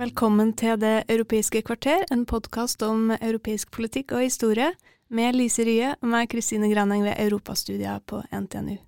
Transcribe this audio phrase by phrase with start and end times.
[0.00, 4.70] Velkommen til Det europeiske kvarter, en podkast om europeisk politikk og historie,
[5.12, 8.78] med Lise Rye og meg, Kristine Graneng ved Europastudier på NTNU.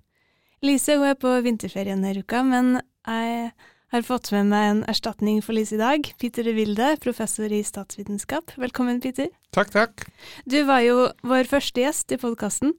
[0.65, 3.51] Lise hun er på vinterferie denne uka, men jeg
[3.93, 6.09] har fått med meg en erstatning for Lise i dag.
[6.17, 8.57] Peter de Wilde, professor i statsvitenskap.
[8.57, 9.29] Velkommen, Peter.
[9.53, 10.07] Takk, takk.
[10.49, 12.73] Du var jo vår første gjest i podkasten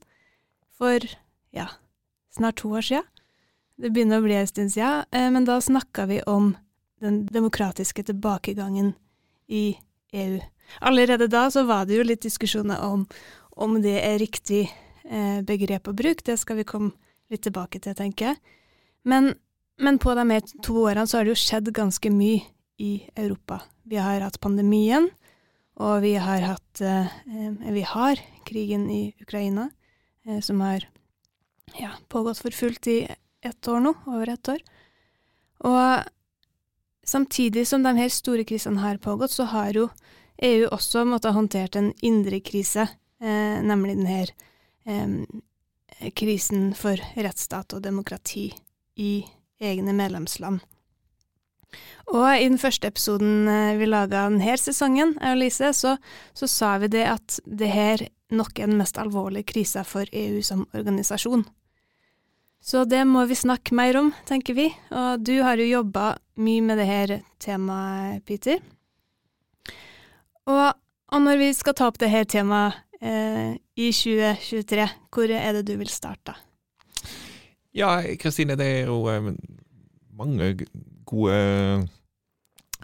[0.75, 1.07] for
[1.55, 1.71] ja,
[2.35, 3.07] snart to år siden.
[3.79, 6.57] Det begynner å bli en stund siden, eh, men da snakka vi om
[7.03, 8.93] den demokratiske tilbakegangen
[9.49, 9.77] i
[10.13, 10.39] EU.
[10.81, 13.07] Allerede da så var det jo litt diskusjoner om
[13.55, 14.65] om det er riktig
[15.05, 16.25] eh, begrep å bruke.
[16.27, 16.95] Det skal vi komme
[17.31, 18.41] litt tilbake til, tenker jeg.
[19.07, 19.35] Men,
[19.79, 22.43] men på de to årene så har det jo skjedd ganske mye
[22.83, 23.61] i Europa.
[23.87, 25.07] Vi har hatt pandemien,
[25.79, 27.11] og vi har hatt eh,
[27.75, 29.69] Vi har krigen i Ukraina,
[30.27, 30.89] eh, som har
[31.79, 32.99] ja, pågått for fullt i
[33.45, 34.63] ett år nå, over ett år.
[35.65, 36.11] Og
[37.05, 39.89] samtidig som de her store krisene har pågått, så har jo
[40.43, 42.89] EU også måttet håndtert en indre krise,
[43.23, 44.31] eh, nemlig den her
[44.87, 48.49] eh, krisen for rettsstat og demokrati
[48.97, 49.25] i
[49.61, 50.61] egne medlemsland.
[52.13, 55.97] Og i den første episoden eh, vi laga denne sesongen, Lise, så,
[56.35, 60.43] så sa vi det at det her nok er den mest alvorlige krisa for EU
[60.43, 61.45] som organisasjon.
[62.65, 64.71] Så det må vi snakke mer om, tenker vi.
[64.89, 68.63] Og du har jo jobba mye med det her temaet, Peter.
[70.49, 70.73] Og,
[71.13, 75.67] og, når vi skal ta opp det her temaet eh, i 2023, hvor er det
[75.69, 76.37] du vil starte?
[77.77, 79.33] Ja, Kristine, det er jo eh,
[80.17, 80.55] mange
[81.05, 81.39] gode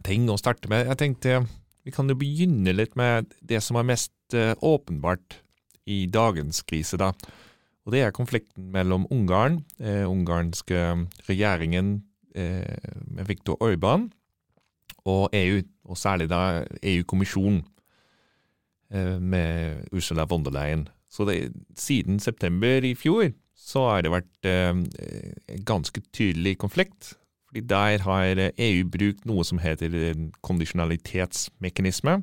[0.04, 0.88] ting å starte med.
[0.92, 1.40] Jeg tenkte
[1.88, 5.40] vi kan jo begynne litt med det som er mest eh, åpenbart
[5.88, 7.14] i dagens krise, da.
[7.90, 10.78] Og det er konflikten mellom Ungarn, eh, ungarske
[11.26, 12.04] regjeringen
[12.38, 14.12] eh, med Viktor Orban,
[15.10, 15.58] og EU,
[15.90, 17.64] og særlig da EU-kommisjonen
[18.94, 20.86] eh, med Ursula von der Leyen.
[21.10, 27.16] Så det, siden september i fjor så har det vært eh, ganske tydelig konflikt.
[27.48, 32.22] fordi Der har EU brukt noe som heter kondisjonalitetsmekanisme.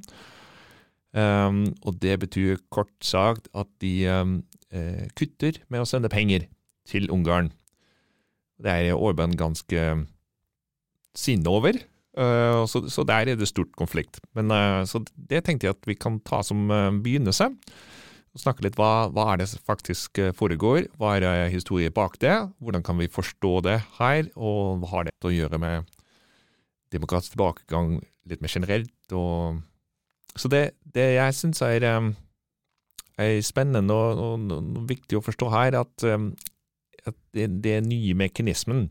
[1.17, 4.43] Um, og det betyr kort sagt at de um,
[5.17, 6.43] kutter med å sende penger
[6.87, 7.51] til Ungarn.
[8.59, 9.83] Det er Orban ganske
[11.17, 11.77] sinne over,
[12.19, 14.19] uh, så, så, der er det stort konflikt.
[14.35, 14.51] Men
[14.89, 16.67] Så det tenkte jeg at vi kan ta som
[17.03, 17.47] begynnelse.
[17.47, 22.35] og Snakke litt hva, hva er det som faktisk foregår, hva er historien bak det,
[22.59, 25.87] hvordan kan vi forstå det her, og hva har det å gjøre med
[26.93, 27.97] demokratisk tilbakegang
[28.27, 28.93] litt mer generelt.
[29.15, 29.63] og
[30.37, 31.85] så det, det jeg syns er,
[33.41, 38.87] spennende og, og, og, viktig å forstå her, at, at det, det nye mekanismen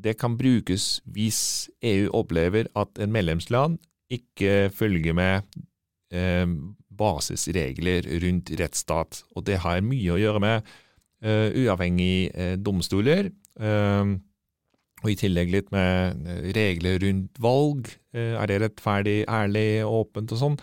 [0.00, 3.78] det kan brukes hvis EU opplever at en medlemsland
[4.12, 5.42] ikke følger med
[7.00, 9.22] basisregler rundt rettsstat.
[9.36, 10.72] Og det har mye å gjøre med
[11.20, 13.30] uavhengige domstoler.
[15.00, 17.92] Og i tillegg litt med regler rundt valg.
[18.12, 20.58] Er det rettferdig, ærlig, åpent og sånn?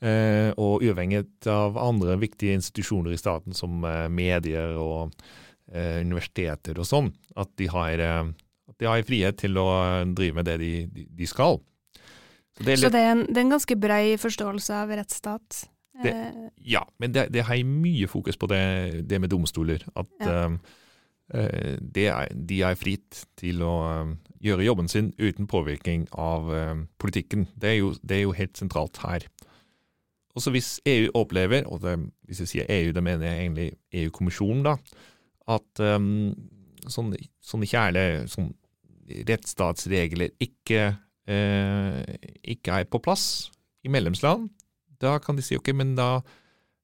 [0.00, 5.12] Og uavhengig av andre viktige institusjoner i staten som medier og
[5.68, 7.10] universiteter og sånn.
[7.36, 9.66] At de har, at de har frihet til å
[10.16, 10.72] drive med det de,
[11.20, 11.60] de skal.
[12.56, 15.60] Så det litt, Så det er, en, det er en ganske brei forståelse av rettsstat?
[16.02, 16.12] Det,
[16.64, 19.84] ja, men det, det, har mye fokus på det, det med domstoler.
[19.98, 20.46] At ja.
[20.48, 23.74] uh, er, de er fritt til å
[24.40, 27.48] gjøre jobben sin uten påvirkning av uh, politikken.
[27.54, 29.28] Det er, jo, det er, jo, helt sentralt her.
[30.38, 31.82] Også hvis EU opplever, og
[32.28, 33.68] hvis jeg sier EU, da mener jeg egentlig
[34.02, 34.76] EU-kommisjonen, da,
[35.50, 36.30] at um,
[36.86, 38.52] sånne, sånne kjæle sånn
[39.26, 40.84] rettsstatsregler ikke,
[41.26, 43.24] ikke er på plass
[43.82, 44.46] i medlemsland,
[45.00, 46.20] da kan de si ok, men da,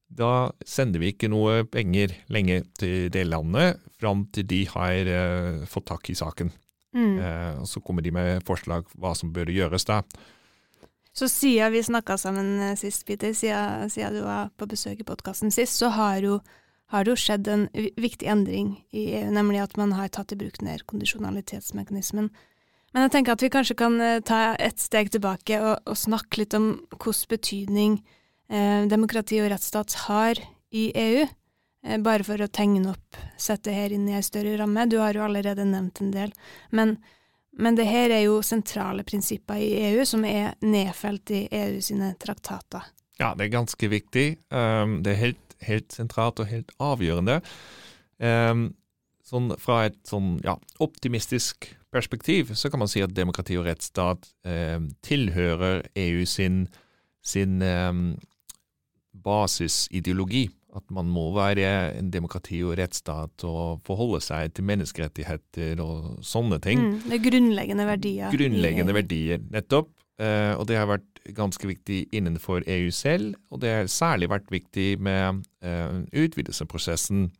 [0.09, 5.67] da sender vi ikke noe penger lenger til det landet fram til de har uh,
[5.69, 6.53] fått tak i saken.
[6.97, 7.19] Mm.
[7.21, 10.03] Uh, og Så kommer de med forslag hva som bør gjøres da.
[11.17, 15.09] Så siden vi snakka sammen eh, sist, Peter, siden, siden, du var på besøk i
[15.09, 16.41] podkasten sist, så har jo
[16.95, 17.65] har jo skjedd en
[17.99, 22.29] viktig endring i EU, nemlig at man har tatt i bruk her kondisjonalitetsmekanismen.
[22.95, 26.45] Men jeg tenker at vi kanskje kan eh, ta et steg tilbake og, og snakke
[26.45, 27.99] litt om hvilken betydning
[28.49, 30.41] eh, demokrati og rettsstat har
[30.71, 31.27] i EU.
[31.87, 34.87] Eh, bare for å tegne opp, sette her inn i ei større ramme.
[34.89, 36.33] Du har jo allerede nevnt en del.
[36.71, 36.97] Men,
[37.57, 42.13] men det her er jo sentrale prinsipper i EU som er nedfelt i EU sine
[42.21, 42.85] traktater.
[43.17, 44.27] Ja, det er ganske viktig.
[44.53, 47.41] Um, det er helt, helt sentralt og helt avgjørende.
[48.21, 48.69] Um,
[49.25, 54.29] sånn, fra et sånn, ja, optimistisk perspektiv så kan man si at demokrati og rettsstat
[54.45, 56.67] um, tilhører EU sin,
[57.25, 58.11] sin um,
[59.25, 60.51] basisideologi.
[60.77, 66.59] At man må være en demokrati og rettsstat og forholde seg til menneskerettigheter og sånne
[66.61, 66.83] ting.
[66.83, 68.35] Mm, det er grunnleggende verdier.
[68.35, 69.89] Grunnleggende verdier, nettopp.
[70.21, 74.53] Eh, og det har vært ganske viktig innenfor EU selv, og det har særlig vært
[74.53, 77.31] viktig med eh, utvidelsesprosessen.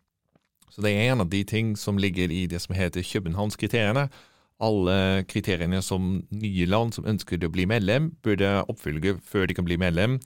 [0.73, 4.09] Så det er en av de ting som ligger i det som heter Københavnskriteriene.
[4.61, 9.69] Alle kriteriene som nye land som ønsker å bli medlem, burde oppfylle før de kan
[9.69, 10.19] bli medlem.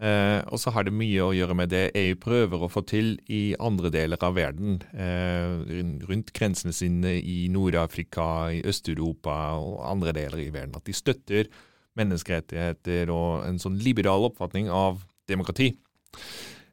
[0.00, 3.18] Eh, og så har det mye å gjøre med det EU prøver å få til
[3.28, 4.78] i andre deler av verden.
[4.96, 10.76] Eh, rundt grensene sine i Nord-Afrika, i Øst-Europa og andre deler i verden.
[10.78, 11.50] At de støtter
[12.00, 15.74] menneskerettigheter og en sånn liberal oppfatning av demokrati.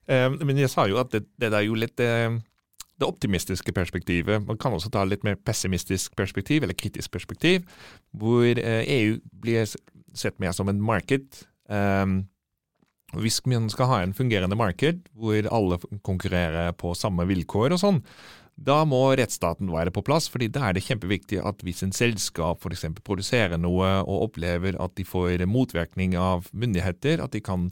[0.08, 2.32] Eh, men jeg sa jo at det, det er jo litt eh,
[2.98, 4.46] det optimistiske perspektivet.
[4.48, 7.68] Man kan også ta litt mer pessimistisk perspektiv, eller kritisk perspektiv,
[8.16, 9.68] hvor eh, EU blir
[10.18, 11.44] sett mer som en marked.
[11.68, 12.37] Um, og
[13.22, 18.02] Hvis man skal ha en fungerende marked hvor alle konkurrerer på samme vilkår og sånn,
[18.58, 22.64] da må rettsstaten være på plass, fordi da er det kjempeviktig at hvis en selskap
[22.66, 22.88] f.eks.
[23.06, 27.70] produserer noe og opplever at de får motvirkning av myndigheter, at de kan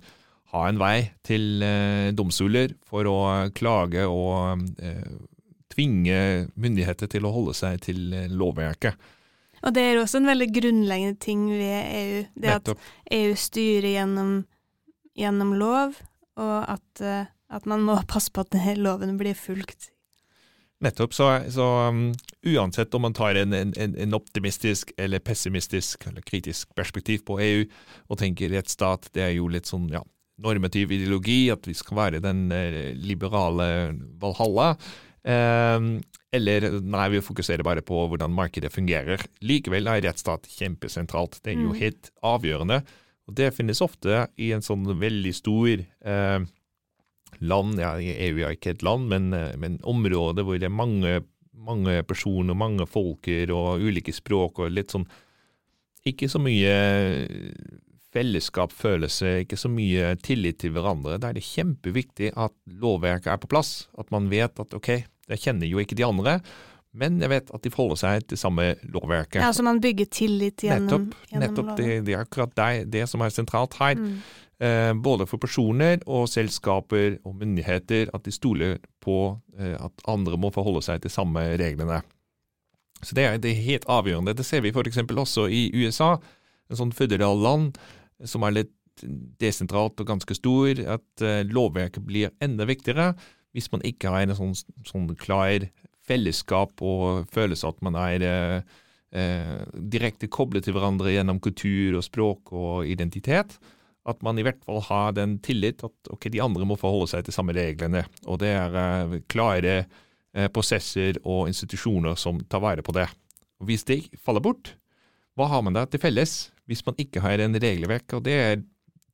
[0.53, 3.18] ha en vei til eh, domstoler for å
[3.57, 5.15] klage og eh,
[5.74, 6.19] tvinge
[6.53, 9.12] myndigheter til å holde seg til eh, lovverket.
[9.65, 12.19] Og det er også en veldig grunnleggende ting ved EU.
[12.38, 12.71] Det at
[13.15, 14.36] EU styrer gjennom,
[15.17, 16.00] gjennom lov,
[16.38, 19.91] og at, eh, at man må passe på at loven blir fulgt.
[20.83, 21.13] Nettopp.
[21.15, 22.09] Så, så um,
[22.45, 27.62] uansett om man tar en, en, en- optimistisk eller pessimistisk eller kritisk perspektiv på EU
[28.12, 30.01] og tenker rettsstat, det er jo litt sånn ja,
[30.44, 33.69] normativ ideologi, at vi skal være den eh, liberale
[34.19, 34.73] Valhalla.
[35.25, 35.95] Um,
[36.35, 39.23] eller nei, vi fokuserer bare på hvordan markedet fungerer.
[39.47, 41.39] Likevel er rettsstat kjempesentralt.
[41.41, 41.79] Det er jo Mm.
[41.79, 42.81] helt avgjørende.
[43.25, 46.45] Og det finnes ofte i en sånn veldig stor eh,
[47.42, 51.16] land, ja, EU er ikke et land, men, eh, men område hvor det er mange,
[51.56, 55.07] mange personer, mange folker og ulike språk og litt sånn
[56.06, 56.74] Ikke så mye
[58.16, 61.18] fellesskap, følelse, ikke så mye tillit til hverandre.
[61.19, 63.88] Da er det kjempeviktig at lovverket er på plass.
[64.00, 64.92] At man vet at ok,
[65.33, 66.38] jeg kjenner jo ikke de andre,
[66.95, 69.42] men jeg vet at de forholder seg til samme lovverket.
[69.44, 71.30] Ja, så man bygger tillit gjennom, nettopp.
[71.31, 74.00] gjennom nettopp det, det er akkurat det, det som er sentralt her.
[74.00, 74.18] Mm.
[74.63, 80.39] Eh, både for personer og selskaper og myndigheter, at de stoler på eh, at andre
[80.39, 82.00] må forholde seg til samme reglene.
[83.03, 84.33] Så det er, det er helt avgjørende.
[84.38, 85.03] Det ser vi f.eks.
[85.03, 86.15] også i USA,
[86.71, 87.80] en sånn føderal land
[88.24, 88.74] som er litt
[89.44, 93.11] desentralt og ganske stor, at eh, lovverket blir enda viktigere
[93.56, 94.56] hvis man ikke har en sånn,
[94.87, 95.68] sånn klar
[96.09, 98.76] fellesskap og følelse at man er eh,
[99.16, 103.57] eh, direkte koblet til hverandre gjennom kultur og språk og identitet.
[104.06, 107.26] At man i hvert fall har den tillit at ok, de andre må forholde seg
[107.26, 108.06] til samme reglene.
[108.30, 113.07] Og det er eh, klare eh, prosesser og institusjoner som tar vare på det.
[113.62, 114.76] Og Hvis det faller bort,
[115.35, 118.14] hva har man da til felles hvis man ikke har en regelverk?
[118.18, 118.64] Og det er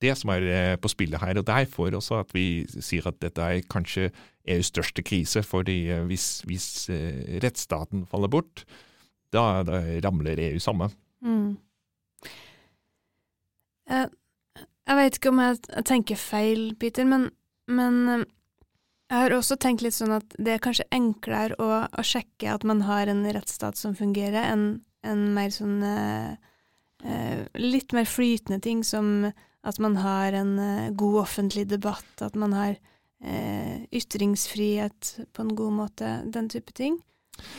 [0.02, 1.38] det som er eh, på spillet her.
[1.40, 4.10] Og derfor også at vi sier at dette er kanskje
[4.50, 5.44] EUs største krise.
[5.44, 8.66] fordi eh, hvis, hvis eh, rettsstaten faller bort,
[9.34, 10.92] da, da ramler EU sammen.
[11.22, 11.58] Mm.
[13.92, 14.10] Jeg,
[14.88, 17.30] jeg vet ikke om jeg, tenker feil, Peter, men,
[17.68, 18.26] men
[19.12, 22.66] jeg har også tenkt litt sånn at det er kanskje enklere å, å sjekke at
[22.68, 26.38] man har en rettsstat som fungerer, enn en mer sånn eh,
[27.58, 29.32] Litt mer flytende ting som
[29.68, 32.76] at man har en eh, god offentlig debatt, at man har
[33.24, 36.98] eh, ytringsfrihet på en god måte, den type ting.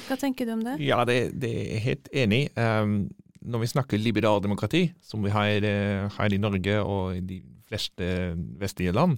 [0.07, 0.79] Hva tenker du om det?
[0.83, 2.43] Ja, det, det er jeg helt enig.
[2.47, 2.61] i.
[2.61, 2.97] Um,
[3.43, 8.07] når vi snakker liberaldemokrati, som vi har eh, her i Norge og i de fleste
[8.61, 9.17] vestlige land,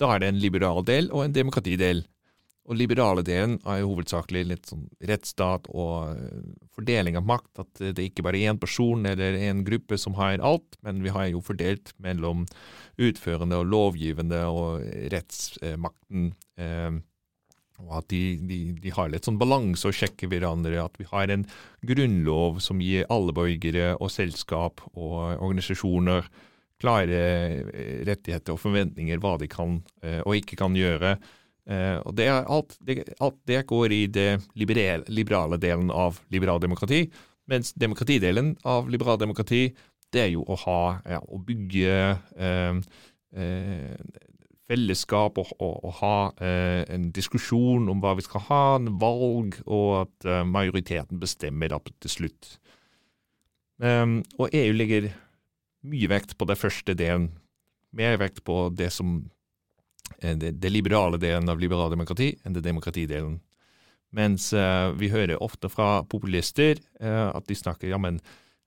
[0.00, 2.02] da er det en liberal del og en demokratidel.
[2.70, 6.42] Og liberale delen er jo hovedsakelig litt sånn rettsstat og eh,
[6.76, 7.64] fordeling av makt.
[7.64, 11.10] At det ikke bare er én person eller en gruppe som har alt, men vi
[11.14, 12.46] har jo fordelt mellom
[13.02, 16.30] utførende og lovgivende og rettsmakten.
[16.54, 17.02] Eh,
[17.82, 20.78] og at de, de, de har litt sånn balanse og sjekker hverandre.
[20.84, 21.48] At vi har en
[21.82, 26.30] grunnlov som gir alle borgere og selskap og organisasjoner
[26.78, 27.22] klare
[27.74, 29.80] eh, rettigheter og forventninger, hva de kan
[30.22, 31.16] og ikke kan gjøre.
[31.70, 37.04] Eh, og det alt, det, alt det går i det liberale, liberale delen av liberaldemokrati.
[37.50, 39.68] Mens demokratidelen av liberaldemokrati,
[40.12, 41.94] det er jo å ha, ja, å bygge
[42.36, 42.82] eh,
[43.38, 44.20] eh,
[44.70, 49.58] fellesskap og, og, og ha eh, en diskusjon om hva vi skal ha, en valg,
[49.66, 52.56] og at eh, majoriteten bestemmer da til slutt.
[53.82, 55.08] Um, og EU legger
[55.90, 57.32] mye vekt på det første delen,
[57.90, 59.24] mer vekt på det som
[60.20, 63.40] det, det liberale delen av liberaldemokrati enn det demokratidelen.
[64.12, 68.20] Mens uh, vi hører ofte fra populister uh, at de snakker ja, men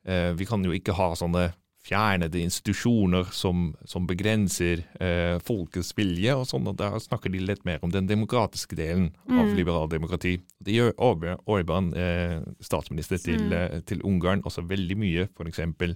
[0.05, 1.47] vi kan jo ikke ha sånne
[1.85, 7.61] fjernede institusjoner som, som begrenser eh, folkets vilje, og sånn, og da snakker de litt
[7.67, 9.37] mer om den demokratiske delen mm.
[9.41, 10.33] av liberaldemokrati.
[10.65, 13.55] Det gjør Orban, eh, statsminister til, mm.
[13.59, 15.93] eh, til, Ungarn, også veldig mye, eksempel.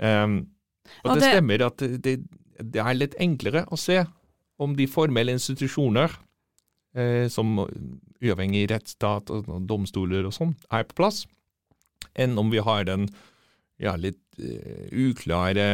[0.00, 0.40] Um,
[1.02, 2.16] og, og det, det, stemmer at det,
[2.62, 4.02] det, er litt enklere å se
[4.62, 6.14] om de formelle institusjoner,
[6.96, 7.58] eh, som
[8.22, 11.24] uavhengig rettsstat og, domstoler og sånn, er på plass,
[12.18, 13.08] enn om vi har den
[13.82, 15.66] ja, litt eh, uklare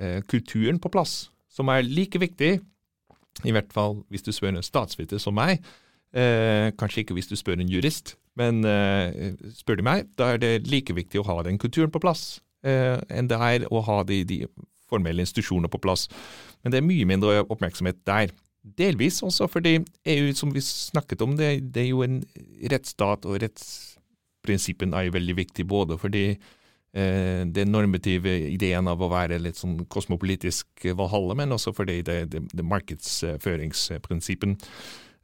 [0.00, 2.56] uh, kulturen på plass, som er like viktig,
[3.44, 5.62] i hvert fall hvis du spør en statsviter som meg.
[6.14, 8.66] Uh, kanskje ikke hvis du spør en jurist, men
[9.54, 13.28] spør du meg, da er det like viktig å ha den kulturen på plass enn
[13.30, 14.38] det er å ha de, de
[14.90, 16.08] formelle institusjoner på plass.
[16.62, 18.34] Men det er mye mindre oppmerksomhet der.
[18.78, 22.22] Delvis også fordi EU, som vi snakket om, det, det er jo en
[22.72, 26.28] rettsstat, og rettsprinsippen er jo veldig viktig både fordi
[26.94, 32.18] Eh, den normative ideen av å være litt sånn kosmopolitisk valhalle, men også fordi det,
[32.30, 34.54] det markedsføringsprinsippen.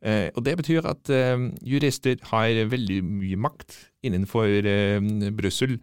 [0.03, 4.99] Eh, og Det betyr at eh, jurister har veldig mye makt innenfor eh,
[5.31, 5.79] Brussel.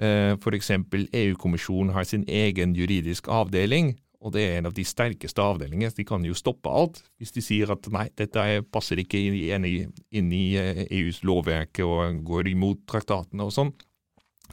[0.00, 0.70] Eh, F.eks.
[1.12, 5.92] EU-kommisjonen har sin egen juridisk avdeling, og det er en av de sterkeste avdelingene.
[5.96, 9.76] De kan jo stoppe alt hvis de sier at nei, dette passer ikke inn i,
[10.16, 10.44] inn i
[10.88, 13.72] EUs lovverk og går imot traktatene og sånn.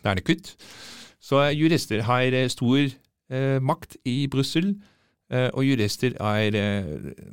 [0.03, 0.53] Da er det kutt.
[1.19, 4.75] Så jurister har eh, stor eh, makt i Brussel,
[5.31, 7.23] eh, og jurister er, eh,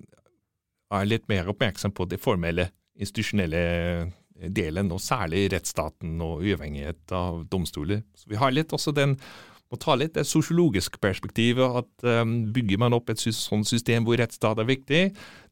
[0.91, 7.15] er, litt mer oppmerksom på det formelle, institusjonelle eh, delen, og særlig rettsstaten og uavhengighet
[7.15, 8.03] av domstoler.
[8.19, 9.19] Så vi har litt også den
[9.73, 11.79] må ta litt det sosiologiske perspektivet.
[11.81, 15.03] at um, Bygger man opp et sånt system hvor rettsstat er viktig,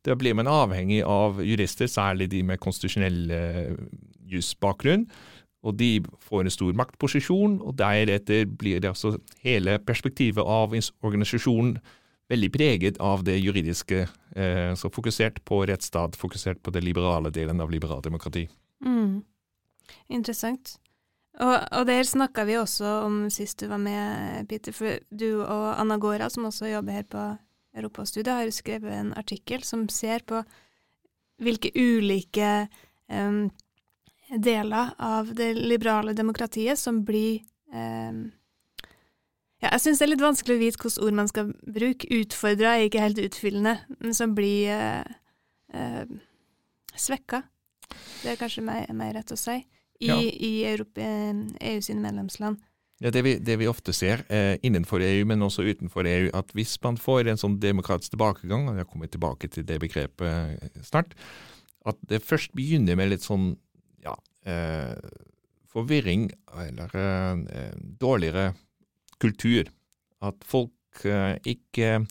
[0.04, 3.78] da blir man avhengig av jurister, særlig de med konstitusjonell uh,
[4.30, 5.08] jusbakgrunn
[5.62, 11.76] og de får en stor maktposisjon, og deretter blir det altså hele perspektivet av organisasjonen
[12.32, 17.62] veldig preget av det juridiske, uh, så fokusert på rettsstat, fokusert på det liberale delen
[17.62, 18.48] av liberaldemokrati.
[18.84, 19.22] Mm.
[20.12, 20.76] Interessant.
[21.40, 25.80] Og, og der snakka vi også om sist du var med, Peter, for du og
[25.80, 27.24] Anna Gora, som også jobber her på
[27.78, 30.42] Europastudiet, har skrevet en artikkel som ser på
[31.42, 32.66] hvilke ulike
[33.08, 33.48] um,
[34.28, 37.40] deler av det liberale demokratiet som blir
[37.72, 38.28] um,
[39.62, 42.08] ja, Jeg syns det er litt vanskelig å vite hvilke ord man skal bruke.
[42.10, 45.12] Utfordra er ikke helt utfyllende, men som blir eh,
[45.70, 46.14] eh,
[46.98, 47.44] svekka.
[48.22, 49.60] Det er kanskje mer, mer rett å si.
[50.02, 50.18] I, ja.
[50.18, 51.06] i Europa,
[51.62, 52.58] EU sine medlemsland.
[53.02, 56.52] Ja, det, vi, det vi ofte ser eh, innenfor EU, men også utenfor EU, at
[56.54, 61.16] hvis man får en sånn demokratisk tilbakegang, og jeg kommer tilbake til det begrepet snart,
[61.86, 63.56] at det først begynner med litt sånn
[64.04, 64.14] ja,
[64.46, 64.94] eh,
[65.72, 66.28] forvirring
[66.62, 68.52] eller eh, dårligere
[69.22, 69.70] kultur.
[70.22, 72.04] At folk eh, ikke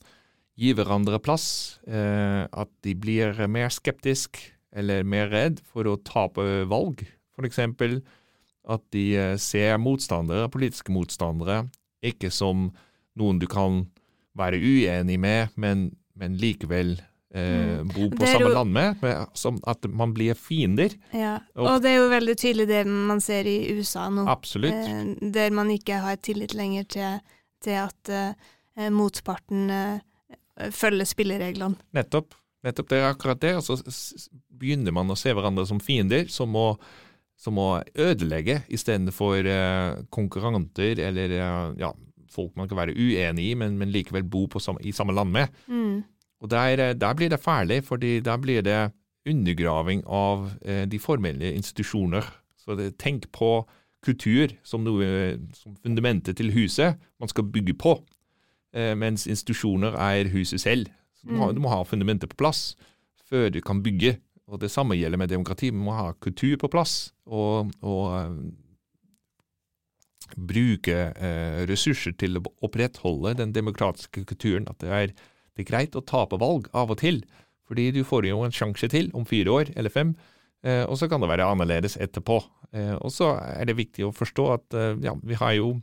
[0.59, 1.79] gir hverandre plass.
[1.87, 7.03] Eh, at de blir mer skeptisk eller mer redd for å tape valg.
[7.35, 7.59] F.eks.
[8.71, 11.65] at de eh, ser motstandere, politiske motstandere,
[12.05, 12.69] ikke som
[13.19, 13.85] noen du kan
[14.37, 16.95] være uenig med, men, men likevel
[17.33, 17.91] eh, mm.
[17.91, 19.05] bo på samme jo, land med,
[19.37, 20.95] som at man blir fiender.
[21.15, 24.25] Ja, og, og, det er jo veldig tydelig det man ser i USA nå.
[24.31, 24.75] Absolutt.
[24.75, 31.79] Eh, der man ikke har tillit lenger til, til at eh, motparten eh, følger spillereglene.
[31.97, 32.37] Nettopp.
[32.65, 33.55] Nettopp det er akkurat det.
[33.57, 33.77] Og så
[34.61, 36.67] begynner man å se hverandre som fiender, som må,
[37.39, 41.89] som må ødelegge istedenfor uh, konkurranter eller eh, ja,
[42.31, 45.61] folk man kan være uenig i, men, men likevel bo samme, i samme land med.
[45.67, 46.01] Mm.
[46.41, 48.91] Og der, eh, der, blir det ferdig, fordi der blir det
[49.29, 52.25] undergraving av eh, de formelle institusjoner.
[52.57, 53.67] Så det, tenk på
[54.01, 57.99] kultur som, noe, som fundamentet til huset man skal bygge på,
[58.73, 60.89] eh, mens institusjoner er huset selv.
[61.21, 61.55] Så du, må, mm.
[61.55, 62.73] du må ha fundamentet på plass
[63.29, 64.17] før du kan bygge.
[64.51, 65.69] Og Det samme gjelder med demokrati.
[65.71, 67.13] Vi må ha kultur på plass.
[67.29, 68.33] Og, og eh,
[70.35, 74.67] bruke eh, ressurser til å opprettholde den demokratiske kulturen.
[74.67, 75.15] At det er,
[75.55, 77.23] det er greit å tape valg av og til.
[77.69, 80.15] Fordi du får jo en sjanse til om fire år eller fem.
[80.67, 82.41] Eh, og så kan det være annerledes etterpå.
[82.75, 85.73] Eh, og så er det viktig å forstå at eh, ja, vi har jo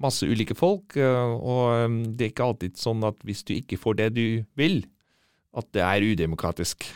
[0.00, 3.80] masse ulike folk, eh, og eh, det er ikke alltid sånn at hvis du ikke
[3.80, 4.26] får det du
[4.58, 4.82] vil,
[5.56, 6.86] at det er udemokratisk.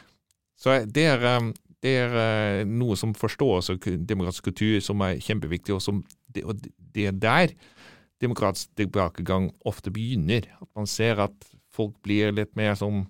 [0.61, 1.51] Så det er, eh,
[1.85, 6.45] det er eh, noe som forstås av demokratisk kultur som er kjempeviktig, og, som, det,
[6.47, 6.61] og
[6.95, 7.57] det er der
[8.23, 10.47] demokratisk tilbakegang ofte begynner.
[10.63, 13.05] At man ser at folk blir litt mer sånn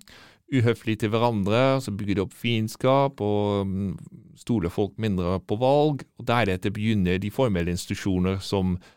[0.53, 3.95] uhøflige til hverandre, så bygger det opp fiendskap, og
[4.37, 6.03] stoler folk mindre på valg.
[6.19, 8.91] Og deretter begynner de formelle institusjoner som eh,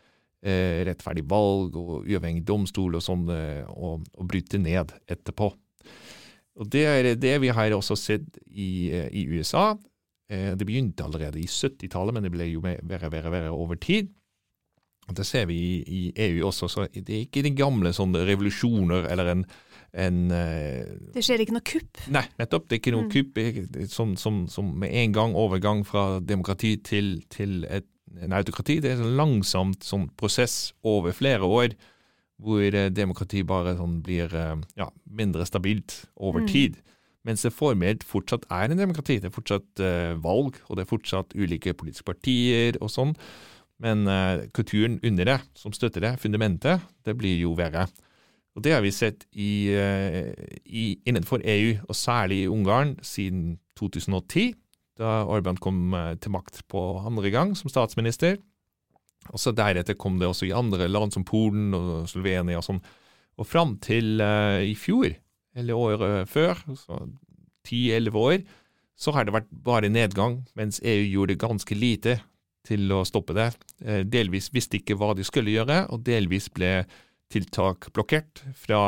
[0.87, 5.49] rettferdig valg og uavhengig domstol og sånn, og, å, å bryte ned etterpå.
[6.59, 9.77] Og Det er det vi har også sett i, eh, i USA.
[10.29, 13.75] Eh, det begynte allerede i 70-tallet, men det ble jo verre og verre, verre over
[13.79, 14.09] tid.
[15.09, 18.21] Og Det ser vi i, i EU også, så det er ikke de gamle sånne
[18.27, 19.45] revolusjoner eller en,
[19.97, 22.03] en eh, Det skjer ikke noe kupp.
[22.13, 22.67] Nei, nettopp.
[22.69, 23.13] Det er ikke noe Mm.
[23.15, 27.87] kupp som, som, som med en gang overgang fra demokrati til, til et,
[28.21, 28.79] en autokrati.
[28.81, 31.75] Det er en langsomt sånn prosess over flere år,
[32.39, 36.47] hvor eh, demokrati bare sånn blir eh, ja, mindre stabilt over Mm.
[36.47, 36.79] tid.
[37.27, 39.19] Mens det formelt fortsatt er en demokrati.
[39.19, 43.11] Det er fortsatt uh, valg, og det er fortsatt ulike politiske partier og sånn.
[43.83, 47.89] Men uh, kulturen under det, som støtter det, fundamentet, det blir jo verre.
[48.55, 50.31] Og det har vi sett i, uh,
[50.63, 54.55] i, innenfor EU, og særlig i Ungarn, siden 2010,
[54.99, 58.37] da Orban kom eh, til makt på andre gang som statsminister.
[59.33, 62.81] Og så Deretter kom det også i andre land som Polen og Slovenia og sånn.
[63.39, 65.13] Og fram til uh, i fjor,
[65.55, 66.97] eller året før, så
[67.67, 68.41] 10-11 år,
[68.99, 72.17] så har det vært bare nedgang, mens EU gjorde ganske lite
[72.67, 73.53] til å stoppe det.
[73.79, 76.83] Eh, delvis visste ikke hva de skulle gjøre, og delvis ble
[77.29, 78.79] tiltak blokkert fra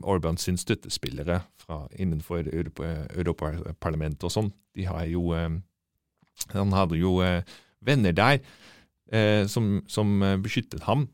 [0.00, 4.48] Orbán sin støttespillere fra innenfor Europa, Europaparlamentet og sånn.
[4.76, 5.50] De har jo eh,
[6.54, 7.42] Han hadde jo eh,
[7.84, 8.38] venner der
[9.12, 11.08] eh, som, som eh, beskyttet ham.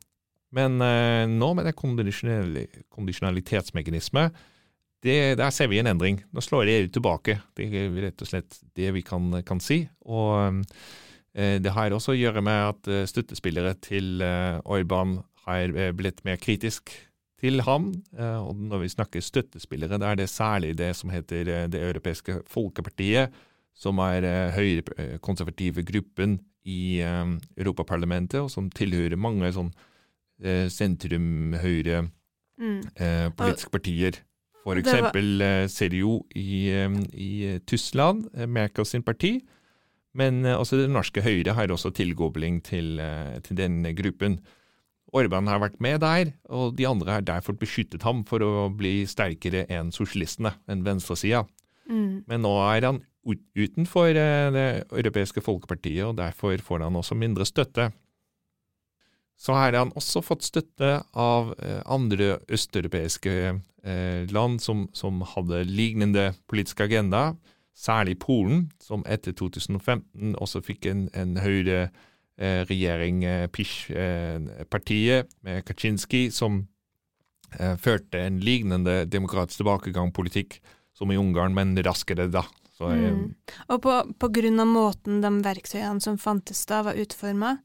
[0.55, 4.31] Men eh, nå med det kondisjonalitetsmekanisme,
[5.05, 6.23] det, der ser vi en endring.
[6.33, 7.41] Nå slår EU tilbake.
[7.57, 9.89] Det er rett og slett det vi kan, kan si.
[10.07, 10.55] Og
[11.35, 15.93] eh, det har også å gjøre med at eh, støttespillere til eh, Orban har eh,
[15.97, 16.91] blitt mer kritisk
[17.41, 17.91] til ham.
[18.17, 21.83] Eh, og når vi snakker støttespillere, da er det særlig det som heter eh, Det
[21.83, 23.33] europeiske folkepartiet,
[23.75, 24.23] som er
[24.55, 27.01] høyrekonservative gruppen i
[27.59, 29.73] Europaparlamentet, og som tilhører mange sånn
[30.71, 32.05] sentrum-høyre
[32.55, 32.83] Mm.
[33.35, 34.13] politiske partier.
[34.63, 36.71] For eksempel var- CDU i,
[37.13, 39.41] i Tyskland, Merkel sin parti.
[40.15, 43.01] Men også det norske Høyre har også tilkobling til,
[43.43, 44.39] til den gruppen.
[45.15, 49.05] Orban har vært med der, og de andre har derfor beskyttet ham for å bli
[49.07, 51.45] sterkere enn sosialistene, enn venstresida.
[51.87, 52.25] Mm.
[52.27, 57.47] Men nå er han utenfor eh, det europeiske folkepartiet, og derfor får han også mindre
[57.49, 57.91] støtte.
[59.39, 65.65] Så har han også fått støtte av eh, andre østeuropeiske eh, land som, som hadde
[65.69, 67.35] lignende politisk agenda,
[67.75, 71.89] særlig Polen, som etter 2015 også fikk en, en høyre
[72.39, 76.67] eh, regjering, eh, PiS-partiet, med Kaczynski, som
[77.59, 80.61] eh, førte en lignende demokratisk tilbakegang-politikk
[80.95, 82.45] som i Ungarn, men raskere, da.
[82.79, 83.35] Så, eh, Mm.
[83.69, 87.59] Og på, på grunn av måten de verktøyene som fantes da, var utforma,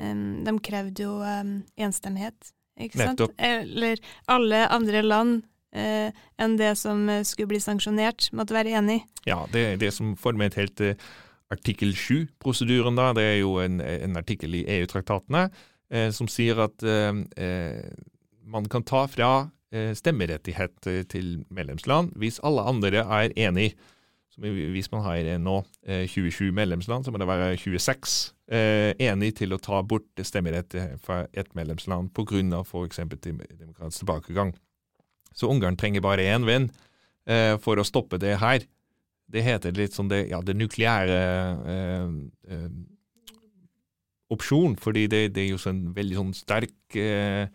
[0.00, 3.18] de krevde jo um, enstemmighet, ikke sant?
[3.18, 3.32] Nettopp.
[3.36, 3.98] Eller
[4.30, 9.00] alle andre land eh, enn det som eh, skulle bli sanksjonert, måtte være enig.
[9.28, 11.10] Ja, det, er det som formelt helt eh,
[11.50, 15.48] artikkel 7-prosedyren, da, det er jo en, en artikkel i EU-traktatene
[15.90, 17.88] eh, som sier at eh, eh,
[18.50, 19.30] man kan ta fra
[19.74, 23.72] eh, stemmerettighet eh, til medlemsland hvis alle andre er enig.
[24.40, 28.14] Hvis man har eh, nå eh, 27 medlemsland, så må det være 26
[28.50, 32.62] eh, enig til å ta bort stemmerett eh, fra ett medlemsland pga.
[32.62, 33.02] f.eks.
[33.20, 34.54] demokratisk tilbakegang.
[35.34, 36.70] Så Ungarn trenger bare én venn
[37.26, 38.64] eh, for å stoppe det her.
[39.30, 41.18] Det heter litt sånn det, ja, det nukleære
[41.74, 42.08] eh,
[42.50, 42.70] eh,
[44.30, 47.46] opsjon, fordi det, det er jo sånn veldig sånn sterk eh,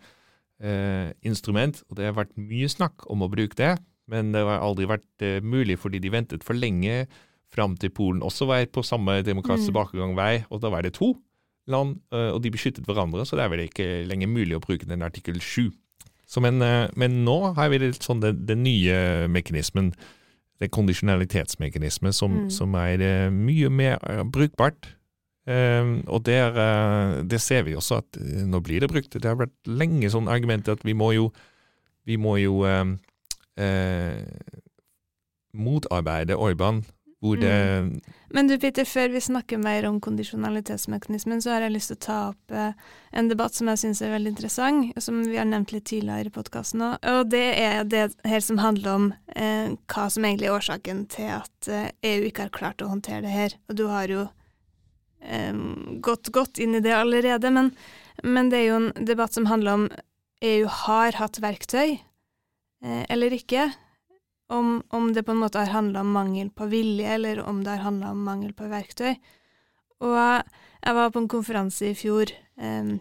[0.60, 3.76] eh, instrument, og det har vært mye snakk om å bruke det,
[4.12, 7.06] men det har aldri vært eh, mulig fordi de ventet for lenge
[7.52, 9.72] fram til Polen også var på samme demokratiske Mm.
[9.72, 11.14] tilbakegangvei, og da var det to
[11.66, 14.86] land, eh, og de beskyttet hverandre, så det er vel ikke lenger mulig å bruke
[14.86, 15.72] den artikkel 7.
[16.42, 16.58] Men,
[16.98, 19.92] men nå har vi litt sånn den, den nye mekanismen
[20.60, 22.50] det kondisjonalitetsmekanisme som, Mm.
[22.50, 24.94] som er eh, mye mer eh, brukbart.
[25.46, 28.16] Eh, og der, eh, det ser vi også at
[28.46, 29.10] nå blir det brukt.
[29.12, 31.32] Det har vært lenge sånn argument at vi må jo,
[32.06, 32.96] vi må jo eh,
[33.58, 34.24] eh,
[35.54, 36.84] motarbeide Orban,
[37.24, 38.00] hvor det
[38.34, 42.04] Men du Peter, før vi snakker mer om kondisjonalitetsmekanismen, så har jeg lyst til å
[42.04, 42.74] ta opp eh,
[43.16, 46.34] en debatt som jeg syns er veldig interessant, som vi har nevnt litt tidligere i
[46.34, 46.98] podkasten òg.
[47.14, 51.30] Og det er det her som handler om eh, hva som egentlig er årsaken til
[51.38, 53.56] at eh, EU ikke har klart å håndtere det her.
[53.70, 54.26] Og du har jo
[55.24, 55.62] eh,
[56.04, 57.72] gått godt inn i det allerede, men,
[58.26, 59.88] men det er jo en debatt som handler om
[60.44, 63.70] EU har hatt verktøy eh, eller ikke.
[64.48, 67.72] Om, om det på en måte har handla om mangel på vilje, eller om det
[67.74, 69.16] har handla om mangel på verktøy.
[70.04, 72.92] Og jeg var på en konferanse i fjor eh,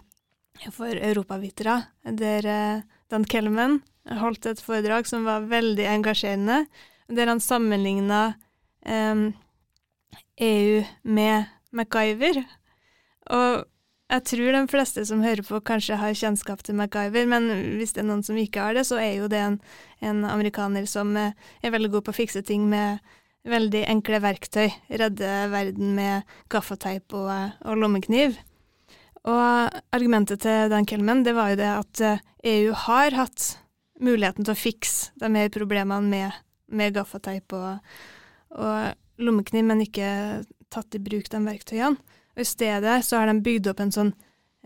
[0.74, 1.82] for europavitere,
[2.18, 3.82] der eh, Dan Kelman
[4.22, 6.64] holdt et foredrag som var veldig engasjerende,
[7.10, 8.24] der han sammenligna
[8.86, 9.30] eh,
[10.42, 12.42] EU med MacGyver.
[13.36, 13.66] Og
[14.06, 18.04] jeg tror de fleste som hører på, kanskje har kjennskap til MacGyver, men hvis det
[18.04, 19.60] er noen som ikke har det, så er jo det en,
[20.06, 21.34] en amerikaner som eh,
[21.66, 23.02] er veldig god på å fikse ting med
[23.50, 24.68] veldig enkle verktøy.
[25.02, 28.38] Redde verden med gaffateip og, eh, og lommekniv.
[29.26, 33.56] Og argumentet til Dan Kelman det var jo det at eh, EU har hatt
[34.06, 37.98] muligheten til å fikse de her problemene med, med gaffateip og,
[38.54, 42.15] og lommekniv, men ikke tatt i bruk de verktøyene.
[42.36, 44.12] Og I stedet så har de bygd opp en sånn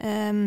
[0.02, 0.44] um,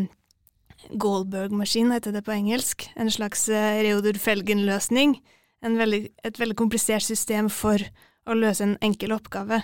[0.99, 2.89] Goldberg-maskin, heter det på engelsk.
[2.99, 5.17] En slags uh, Reodor Felgen-løsning.
[5.63, 7.79] Et veldig komplisert system for
[8.27, 9.61] å løse en enkel oppgave.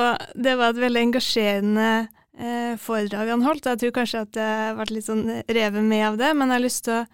[0.00, 1.88] Og det var et veldig engasjerende
[2.38, 3.66] eh, foredrag han holdt.
[3.66, 6.64] Jeg tror kanskje at jeg ble litt sånn revet med av det, men jeg har
[6.64, 7.04] lyst til å,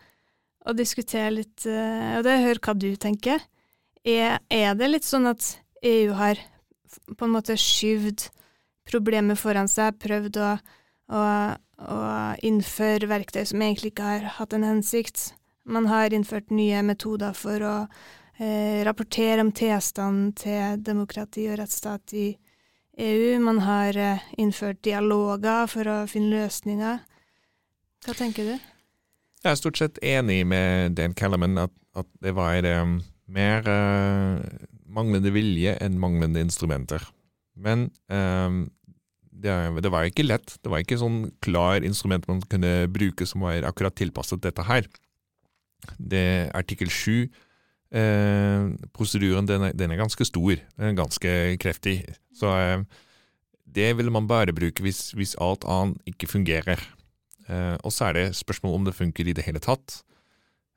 [0.67, 3.45] å diskutere litt, eh, og det hør hva du tenker.
[4.07, 6.41] Er, er det litt sånn at EU har
[7.17, 8.29] på en måte skyvd
[8.87, 10.51] problemet foran seg, prøvd å,
[11.13, 11.23] å,
[11.87, 11.99] å
[12.47, 15.33] innføre verktøy som egentlig ikke har hatt en hensikt.
[15.67, 17.77] Man har innført nye metoder for å
[18.39, 22.29] eh, rapportere om tilstanden til demokrati og rettsstat i
[23.03, 23.41] EU.
[23.43, 27.03] Man har eh, innført dialoger for å finne løsninger.
[28.07, 28.55] Hva tenker du?
[29.43, 32.99] Jeg er stort sett enig med Dan Kellerman at, at det var um,
[33.31, 34.41] mer uh,
[34.91, 37.05] manglende vilje enn manglende instrumenter.
[37.57, 38.67] Men um,
[39.33, 40.57] det, det, var ikke lett.
[40.63, 44.87] Det var ikke sånn klar instrument man kunne bruke som var akkurat tilpasset dette her.
[45.97, 47.29] Det Artikkel 7
[47.95, 50.57] eh, prosedyren den er, den er, ganske stor.
[50.77, 52.01] Den er ganske kreftig.
[52.37, 52.83] Så eh,
[53.67, 56.81] det vil man bare bruke hvis, hvis alt annet ikke fungerer.
[57.49, 60.01] Eh, og så er det spørsmål om det funker i det hele tatt.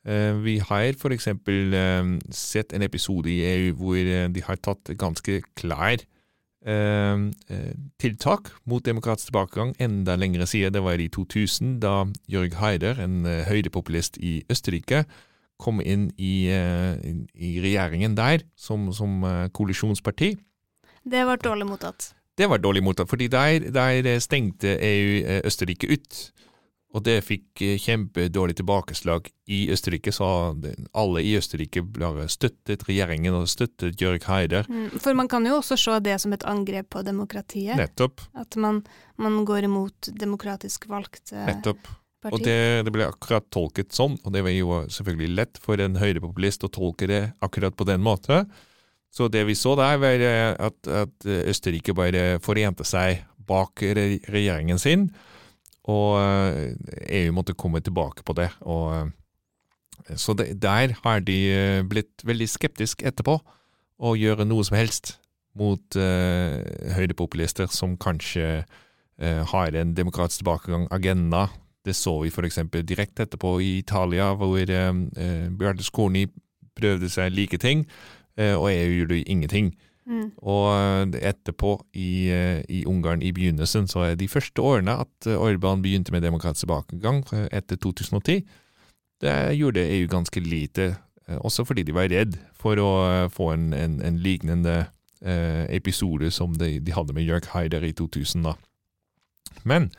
[0.07, 4.93] Eh, vi har eksempel eh, sett en episode i EU hvor eh, de har tatt
[4.99, 5.99] ganske klar
[7.99, 10.73] tiltak mot demokratisk tilbakegang enda lengre siden.
[10.75, 15.05] Det var i 2000, da Jørg Haider, en høydepopulist i Østerrike,
[15.59, 19.23] kom inn i, i regjeringen der som, som
[19.55, 20.33] koalisjonsparti.
[21.07, 22.11] Det var dårlig mottatt.
[22.39, 26.19] Det var dårlig mottatt, fordi der, der stengte EU Østerrike ut.
[26.89, 30.25] Og det fikk kjempedårlig tilbakeslag i Østerrike, så
[30.97, 31.83] alle i Østerrike
[32.33, 34.65] støttet regjeringen og støttet Jørg Heider.
[34.97, 37.77] For man kan jo også se det som et angrep på demokratiet.
[37.77, 38.25] Nettopp.
[38.33, 38.81] At man,
[39.21, 41.85] man går imot demokratisk valgte Nettopp.
[42.25, 42.33] parti.
[42.33, 42.57] Og det,
[42.89, 46.73] det, ble akkurat tolket sånn, og det var jo selvfølgelig lett for en høyrepopulist å
[46.73, 48.49] tolke det akkurat på den måten.
[49.13, 50.25] Så det vi så der, var
[50.57, 55.11] at, at Østerrike bare forente seg bak regjeringen sin.
[55.87, 56.19] Og
[57.07, 58.49] EU måtte komme tilbake på det.
[58.61, 59.13] Og,
[60.19, 61.37] så det, der har de
[61.89, 63.39] blitt veldig skeptiske etterpå,
[63.99, 65.15] å gjøre noe som helst
[65.59, 66.59] mot uh,
[66.95, 71.47] høydepopulister som kanskje uh, har en demokratisk tilbakegang-agenda.
[71.85, 72.61] Det så vi f.eks.
[72.87, 76.27] direkte etterpå i Italia, hvor uh, Berlusconi
[76.79, 77.85] prøvde seg like ting,
[78.39, 79.73] og EU gjorde ingenting.
[80.09, 80.31] Mm.
[80.41, 82.31] Og etterpå, i,
[82.65, 87.21] i, Ungarn i begynnelsen, så er de første årene at Orban begynte med demokratisk tilbakegang
[87.53, 88.41] etter 2010.
[89.21, 90.95] Det gjorde EU ganske lite,
[91.43, 92.89] også fordi de var redd for å
[93.29, 94.87] få en, en, en lignende
[95.21, 98.43] eh, episode som de, de, hadde med Jørg Haider i 2000.
[98.43, 98.53] da.
[99.63, 99.91] Men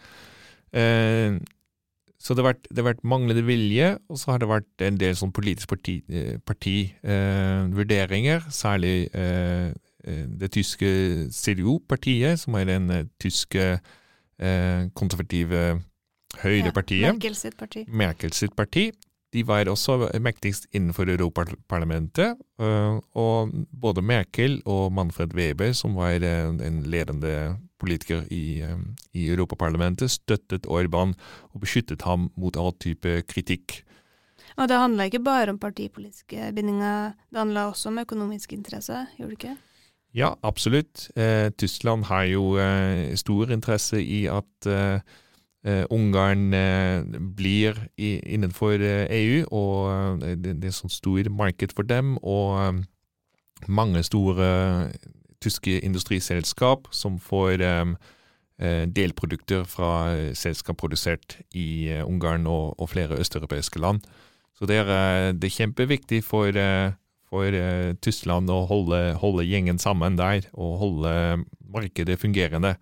[0.73, 1.39] eh,
[2.21, 4.99] Så det har, vært, det har vært manglende vilje, og så har det vært en
[5.01, 9.09] del sånn politisk partivurderinger, parti, eh, særlig
[10.05, 10.89] det tyske
[11.31, 13.79] CDU-partiet, som er den tyske
[14.97, 15.81] konservative
[16.41, 17.05] høyrepartiet.
[17.05, 17.85] Ja, Merkel sitt parti.
[17.89, 18.91] Merkel sitt parti.
[19.31, 22.37] de var også mektigst innenfor Europaparlamentet.
[22.59, 28.79] eh, Og både Merkel og Manfred Weber, som var eh, en ledende politiker i, eh,
[29.15, 31.15] i Europaparlamentet, støttet Orban
[31.55, 33.85] og beskyttet ham mot all type kritikk.
[34.57, 39.31] Og det handla ikke bare om partipolitiske bindinger, det handla også om økonomisk interesse, gjorde
[39.31, 39.57] det ikke?
[40.15, 41.11] Ja, absolutt.
[41.17, 44.99] Eh, Tyskland har jo eh, stor interesse i at eh,
[45.65, 47.05] eh, Ungarn eh,
[47.37, 52.17] blir i, innenfor eh, EU, og det, det er sånn stor marked for dem.
[52.27, 52.83] Og
[53.69, 54.91] mange store
[55.41, 57.63] tyske industriselskap som får
[58.93, 64.03] delprodukter fra selskap produsert i Ungarn og, og flere østeuropeiske land.
[64.61, 66.93] Så det er, det er kjempeviktig for, eh,
[67.31, 71.13] for eh, Tyskland å holde, holde gjengen sammen der, og holde
[71.71, 72.75] markedet fungerende.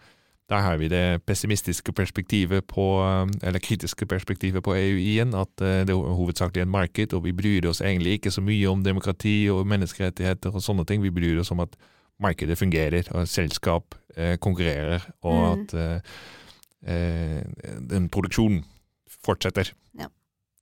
[0.48, 5.60] Der har vi det pessimistiske perspektivet på, eh, eller kritiske perspektivet på EU igjen, at
[5.60, 8.82] eh, det er hovedsakelig en marked, og vi bryr oss egentlig ikke så mye om
[8.86, 11.04] demokrati og menneskerettigheter og sånne ting.
[11.04, 11.76] Vi bryr oss om at
[12.18, 15.52] markedet fungerer, og selskap eh, konkurrerer, og Mm.
[15.52, 16.00] at eh,
[16.88, 17.42] eh,
[17.90, 18.64] den produksjonen
[19.24, 19.72] fortsetter.
[19.98, 20.08] Ja.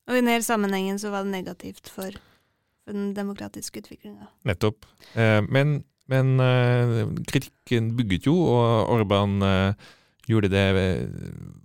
[0.09, 2.11] Og i denne sammenhengen så var det negativt for,
[2.87, 4.31] for den demokratiske utviklinga.
[4.49, 4.87] Nettopp.
[5.19, 9.89] Eh, men men eh, kritikken bygget jo, og Orban eh,
[10.31, 10.67] gjorde det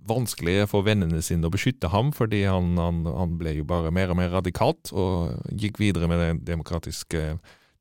[0.06, 4.10] vanskelig for vennene sine å beskytte ham, fordi han, han, han ble jo bare mer
[4.10, 7.36] og mer radikalt, og gikk videre med den demokratiske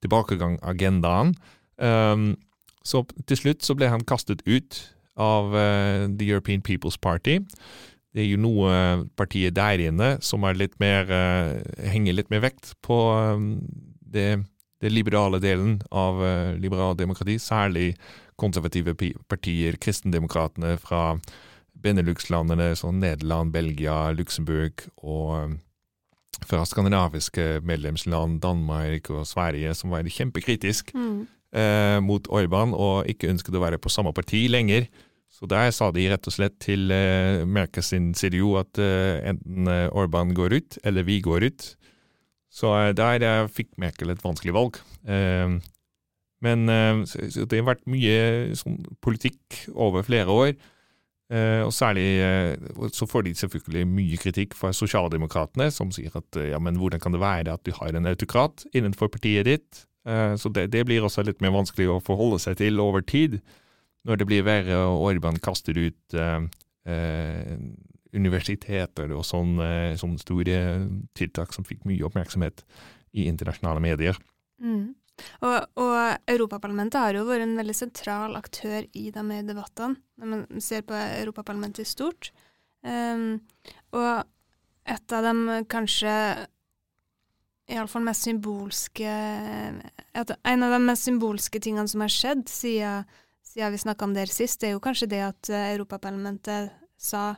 [0.06, 1.36] tilbakegangsagendaen.
[1.82, 2.34] Um,
[2.86, 4.82] så til slutt så ble han kastet ut
[5.21, 7.39] av eh, The European People's Party.
[8.12, 8.71] Det er jo noe
[9.15, 13.45] partier der inne som litt mer, eh, henger litt mer vekt på eh,
[14.12, 14.28] det,
[14.84, 16.19] det liberale delen av
[16.60, 17.93] liberalt demokrati, særlig
[18.41, 18.95] konservative
[19.30, 21.15] partier, kristendemokratene fra
[21.82, 25.60] Benelux-landene som Nederland, Belgia, Luxembourg, og eh,
[26.47, 31.28] fra skandinaviske medlemsland, Danmark og Sverige, som var kjempekritisk Mm.
[31.54, 34.88] eh, mot Orban og ikke ønsket å være på samme parti lenger.
[35.41, 39.65] Så der sa de rett og slett til eh, Merkel sin CDO at eh, enten
[39.65, 41.65] eh, Orban går ut, eller vi går ut.
[42.54, 44.77] Så eh, der eh, fikk Merkel et vanskelig valg.
[45.01, 45.56] Eh,
[46.45, 50.54] men eh, så, så det har vært mye sånn, politikk over flere år.
[51.32, 52.19] Og særlig
[52.91, 57.15] så får de selvfølgelig mye kritikk fra sosialdemokratene, som sier at ja, men hvordan kan
[57.15, 59.86] det være at du har en autokrat innenfor partiet ditt?
[60.36, 63.39] Så det, det blir også litt mer vanskelig å forholde seg til over tid,
[64.07, 66.39] når det blir verre og Orban kaster ut eh,
[66.89, 67.53] eh,
[68.11, 70.57] universiteter og sånne, sånne store
[71.17, 72.65] tiltak som fikk mye oppmerksomhet
[73.15, 74.17] i internasjonale medier.
[74.61, 74.91] Mm.
[75.45, 75.95] Og, og
[76.31, 80.97] Europaparlamentet har jo vært en veldig sentral aktør i de debattene, når man ser på
[80.97, 82.31] Europaparlamentet i stort.
[82.81, 83.37] Um,
[83.93, 84.23] og
[84.89, 86.13] et av de kanskje
[87.71, 93.05] iallfall mest symbolske et, En av de mest symbolske tingene som har skjedd siden,
[93.51, 97.33] siden vi snakka om det sist, er jo kanskje det at eh, Europaparlamentet sa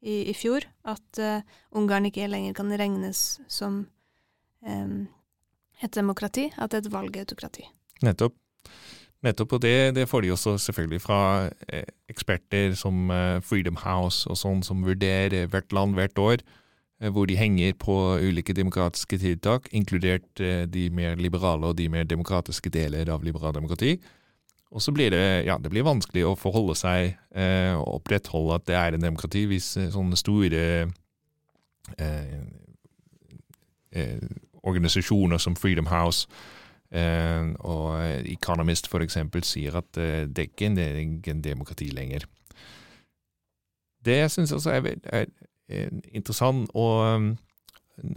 [0.00, 1.42] i, i fjor at eh,
[1.74, 3.84] Ungarn ikke lenger kan regnes som
[4.66, 7.62] et demokrati, at det er et valgautokrati.
[8.02, 8.34] Nettopp.
[9.22, 11.20] Nettopp, og det, det får de også selvfølgelig fra
[11.68, 13.12] eh, eksperter som
[13.46, 16.42] Freedom House og sånn, som vurderer hvert land hvert år,
[17.12, 20.40] hvor de henger på ulike demokratiske tiltak, inkludert
[20.72, 23.98] de mer liberale og de mer demokratiske deler av liberaldemokrati.
[24.74, 28.66] Og så blir det, ja, det blir vanskelig å forholde seg eh, og opprettholde at
[28.66, 30.62] det er en demokrati hvis eh, sånne store
[32.02, 32.38] eh,
[33.94, 34.26] eh,
[34.66, 36.26] organisasjoner som Freedom House
[36.90, 37.94] eh, og
[38.26, 41.00] Economist eksempel sier at eh, det ikke er
[41.30, 42.26] en demokrati lenger.
[44.04, 45.26] Det jeg syns også er, er,
[45.68, 46.86] er interessant å,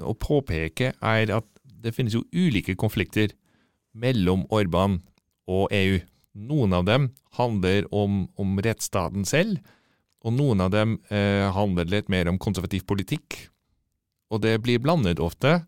[0.02, 3.34] å påpeke, er at det finnes jo ulike konflikter
[3.94, 5.00] mellom Orban
[5.50, 6.00] og EU.
[6.40, 9.60] Noen av dem handler om, om rettsstaten selv,
[10.24, 13.38] og noen av dem eh, handler litt mer om konservativ politikk.
[14.30, 15.62] Og det blir blandet ofte.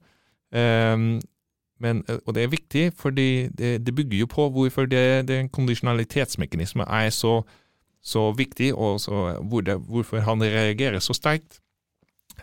[0.51, 0.97] Eh,
[1.81, 5.39] men, eh, og det er viktig, for det, det bygger jo på hvorfor det, det
[5.55, 7.41] kondisjonalitetsmekanisme er så,
[8.03, 11.61] så viktig, og så, hvor det, hvorfor han reagerer så sterkt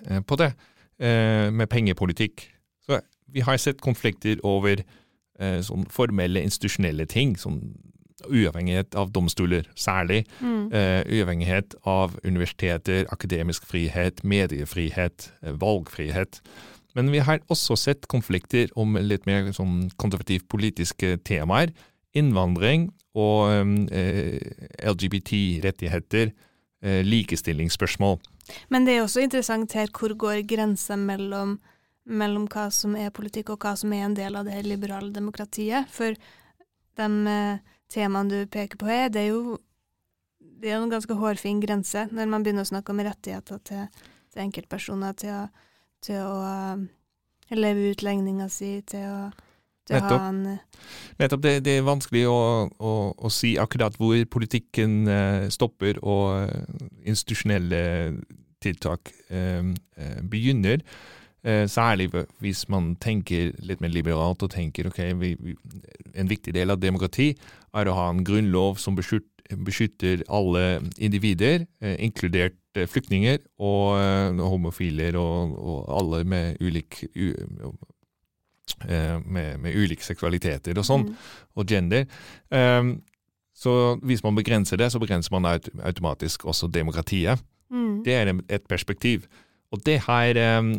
[0.07, 0.53] eh, på det
[0.99, 2.49] eh, med pengepolitikk.
[2.87, 7.61] Så vi har sett konflikter over eh, sånn formelle, institusjonelle ting, sånn
[8.27, 10.73] uavhengighet av domstoler særlig, Mm.
[10.73, 16.41] eh, uavhengighet av universiteter, akademisk frihet, mediefrihet, eh, valgfrihet.
[16.95, 21.73] Men vi har også sett konflikter om litt mer sånn konservativt politiske temaer.
[22.15, 23.51] Innvandring og
[23.93, 24.41] eh,
[24.83, 26.33] LGBT-rettigheter,
[26.83, 28.19] eh, likestillingsspørsmål.
[28.71, 31.59] Men det er også interessant her hvor går grensa mellom,
[32.07, 35.89] mellom hva som er politikk, og hva som er en del av det liberale demokratiet.
[35.93, 36.17] For
[36.97, 37.61] de
[37.93, 39.59] temaene du peker på her, det er jo
[40.59, 43.85] det er en ganske hårfin grense når man begynner å snakke om rettigheter til,
[44.33, 45.43] til enkeltpersoner til å,
[46.03, 46.87] til å uh,
[47.55, 49.21] leve ut legninga si, til å,
[49.89, 50.19] til Nettopp.
[50.19, 50.65] ha en eh,
[51.21, 56.27] Nettopp, det, det er vanskelig å, å, å si akkurat hvor politikken eh, stopper og
[56.43, 57.83] eh, institusjonelle
[58.63, 59.63] tiltak eh,
[59.97, 60.83] eh, begynner.
[61.49, 62.11] Eh, særlig
[62.43, 65.55] hvis man tenker litt mer liberalt og tenker ok, vi, vi,
[66.19, 67.31] en viktig del av demokrati
[67.79, 75.17] er å ha en grunnlov som beskytter, alle individer, eh, inkludert eh, flyktninger og homofiler
[75.17, 77.33] og, og alle med ulik u,
[78.85, 81.09] eh, med, med ulike seksualiteter og sånn,
[81.57, 82.05] og gender.
[83.59, 83.73] Så
[84.07, 85.49] hvis man begrenser det, så begrenser man
[85.81, 87.41] automatisk også demokratiet.
[87.73, 89.25] mm, Det er et perspektiv.
[89.75, 90.73] Og det har um,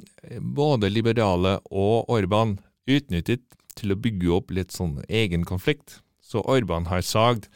[0.55, 2.57] både liberale og Orban
[2.89, 3.43] utnyttet
[3.77, 5.99] til å bygge opp litt sånn egen konflikt.
[6.19, 7.47] Så Orban har sagt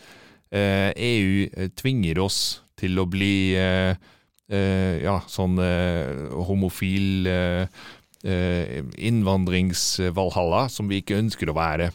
[0.53, 2.39] eh, EU eh, tvinger oss
[2.79, 3.97] til å bli eh,
[4.49, 7.83] eh, ja, sånn eh, homofil eh,
[8.23, 11.91] eh, innvandringsvalhalla som vi ikke ønsker å være.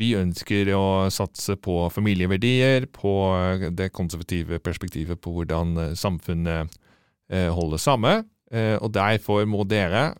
[0.00, 6.80] Vi ønsker å satse på familieverdier, på eh, det konservative perspektivet på hvordan eh, samfunnet
[7.28, 8.28] eh, holder sammen.
[8.50, 10.14] Eh, Og derfor må dere,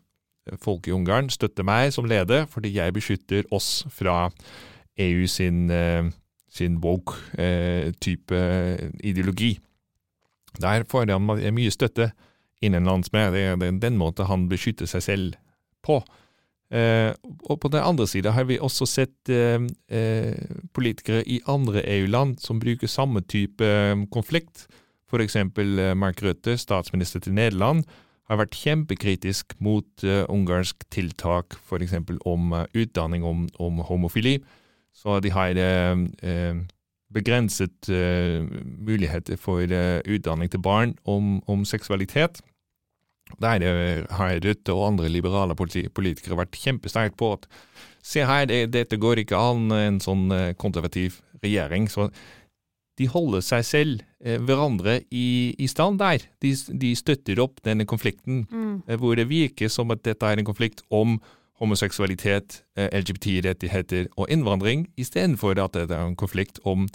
[0.47, 4.31] eh, folk i Ungarn, støtte meg som leder, fordi jeg beskytter oss fra
[4.99, 6.11] EU sin, eh,
[6.51, 8.33] sin woke-type
[9.03, 9.59] ideologi.
[10.61, 12.13] Der får han mye støtte
[12.63, 13.33] innenlands med.
[13.33, 15.35] Det er den måten han beskytter seg selv
[15.83, 16.03] på.
[16.71, 17.13] Eh,
[17.51, 19.59] og på den andre siden har vi også sett eh,
[19.91, 20.35] eh,
[20.73, 24.69] politikere i andre EU-land som bruker samme type eh, konflikt.
[25.11, 27.85] Eh, Mark Rutte, statsminister til Nederland,
[28.31, 34.39] har vært kjempekritisk mot uh, ungarsk tiltak, eksempel om uh, utdanning om, om homofili.
[34.95, 36.57] Så de har eh,
[37.15, 42.41] begrenset muligheter for utdanning til barn om, om seksualitet.
[43.41, 43.63] Der
[44.11, 47.47] har Rødt og andre liberale politikere vært kjempesterkt på at
[48.03, 50.27] se her, det, dette går ikke an, en sånn
[50.59, 51.89] konservativ regjering.
[51.89, 52.11] Så
[53.01, 56.21] de holder seg selv, eh, hverandre, i, i stand der.
[56.45, 60.39] De, de støtter opp denne konflikten, mm, eh, hvor det virker som at dette er
[60.43, 61.17] en konflikt om
[61.61, 66.87] homoseksualitet, eh, LGBT-rettigheter og innvandring, istedenfor at det er en konflikt om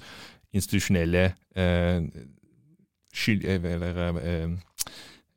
[0.56, 2.02] institusjonelle eh,
[3.16, 4.56] skyld, eller, eh,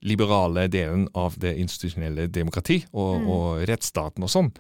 [0.09, 3.29] liberale delen av det institusjonelle demokrati og, Mm.
[3.35, 4.53] og rettsstaten og sånn.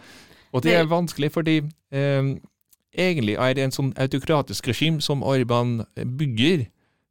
[0.52, 1.58] Og det Det- er vanskelig fordi
[1.92, 2.34] eh,
[2.96, 6.66] egentlig er en sånn autokratisk regime som Orban bygger,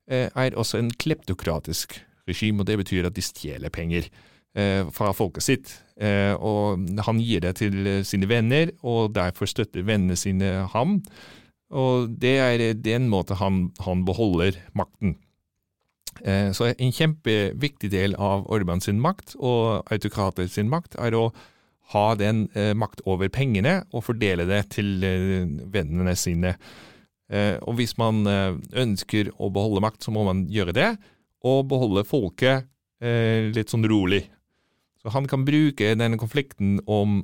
[0.09, 4.09] eh, er også en kleptokratisk regime, og det betyr at de stjeler penger
[4.55, 5.75] eh, fra folket sitt.
[5.99, 11.01] Eh, og han gir det til sine venner, og derfor støtter vennene sine ham.
[11.69, 15.17] Og det er den måten han, han beholder makten.
[16.17, 21.27] Så en kjempeviktig del av Orban sin makt og autokrater sin makt er å
[21.93, 26.55] ha den eh, makt over pengene og fordele det til eh, vennene sine.
[27.31, 30.89] Eh, og hvis man ønsker å beholde makt, så må man gjøre det,
[31.47, 32.65] og beholde folket
[33.03, 34.23] eh, litt sånn rolig.
[35.03, 37.19] Så han kan bruke denne konflikten om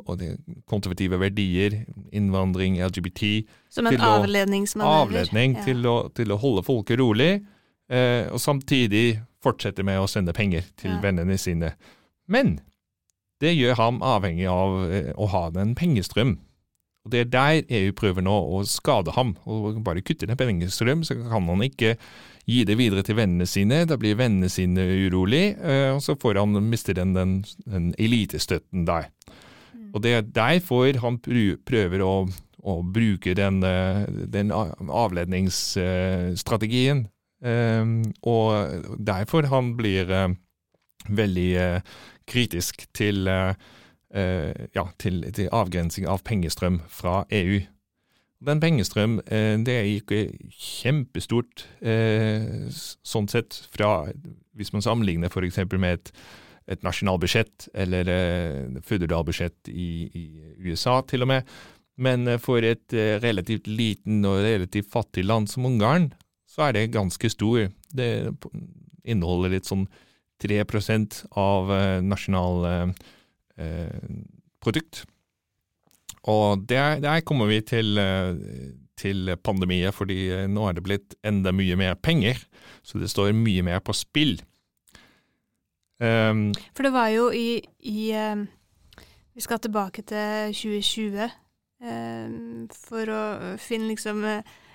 [0.70, 1.80] konservative verdier,
[2.16, 5.02] innvandring, LGBT, Som en avledningsmanøver.
[5.08, 5.64] avledning Ja.
[5.66, 7.42] til, å, til å holde folket rolig,
[7.90, 11.02] eh, og samtidig fortsette med å sende penger til Ja.
[11.02, 11.74] vennene sine.
[12.28, 12.60] Men
[13.44, 16.38] det gjør ham avhengig av eh, å ha en pengestrøm.
[17.04, 19.36] Og Det er der EU prøver nå å skade ham.
[19.44, 21.98] og Bare kutte den pengestrøm, så kan han ikke
[22.48, 23.86] gi det videre til vennene sine.
[23.88, 28.86] Da blir vennene sine urolig, eh, og så får han miste den, den, den elitestøtten
[28.88, 29.04] der.
[29.94, 32.28] Og det er derfor han prøver å,
[32.64, 37.08] å bruke den, eh, den avledningsstrategien.
[37.44, 40.08] Og derfor han blir
[41.12, 41.82] veldig
[42.30, 43.54] kritisk til, eh,
[44.14, 47.62] eh, ja, til, til avgrensing av pengestrøm fra EU.
[48.44, 51.68] Den pengestrøm, eh, det er ikke kjempestort
[53.04, 54.10] sånn sett fra
[54.54, 55.58] Hvis man sammenligner f.eks.
[55.72, 56.12] med et,
[56.68, 58.06] et nasjonalbudsjett eller
[58.86, 60.26] føderalbudsjett i, i
[60.70, 61.48] USA til og med.
[61.98, 66.12] Men for et relativt liten og relativt fattig land som Ungarn,
[66.46, 67.72] så er det ganske stor.
[67.90, 68.30] Det
[69.04, 69.88] inneholder litt sånn
[70.44, 70.62] 3
[71.40, 72.88] av eh, nasjonal eh,
[73.64, 75.04] eh.
[76.24, 78.36] Og der, kommer vi til, eh,
[78.96, 82.40] til pandemien, fordi nå er det blitt enda mye mer penger.
[82.84, 84.42] Så det står mye mer på spill.
[86.00, 88.46] Um, For det var jo i, i eh,
[89.36, 92.34] vi skal tilbake til 2020 eh,
[92.76, 93.24] for å
[93.62, 94.24] finne liksom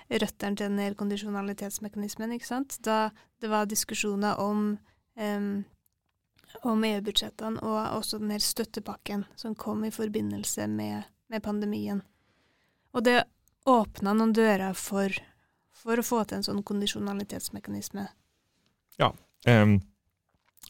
[0.09, 2.79] røttene til den her kondisjonalitetsmekanismen, ikke sant.
[2.85, 3.09] Da
[3.41, 4.77] det var diskusjoner om,
[5.19, 5.49] eh,
[6.65, 12.01] om EU-budsjettene og også den her støttepakken som kom i forbindelse med, med pandemien.
[12.95, 13.21] Og det
[13.69, 15.13] åpna noen dører for,
[15.75, 18.07] for å få til en sånn kondisjonalitetsmekanisme.
[18.99, 19.13] Ja.
[19.47, 19.77] Um,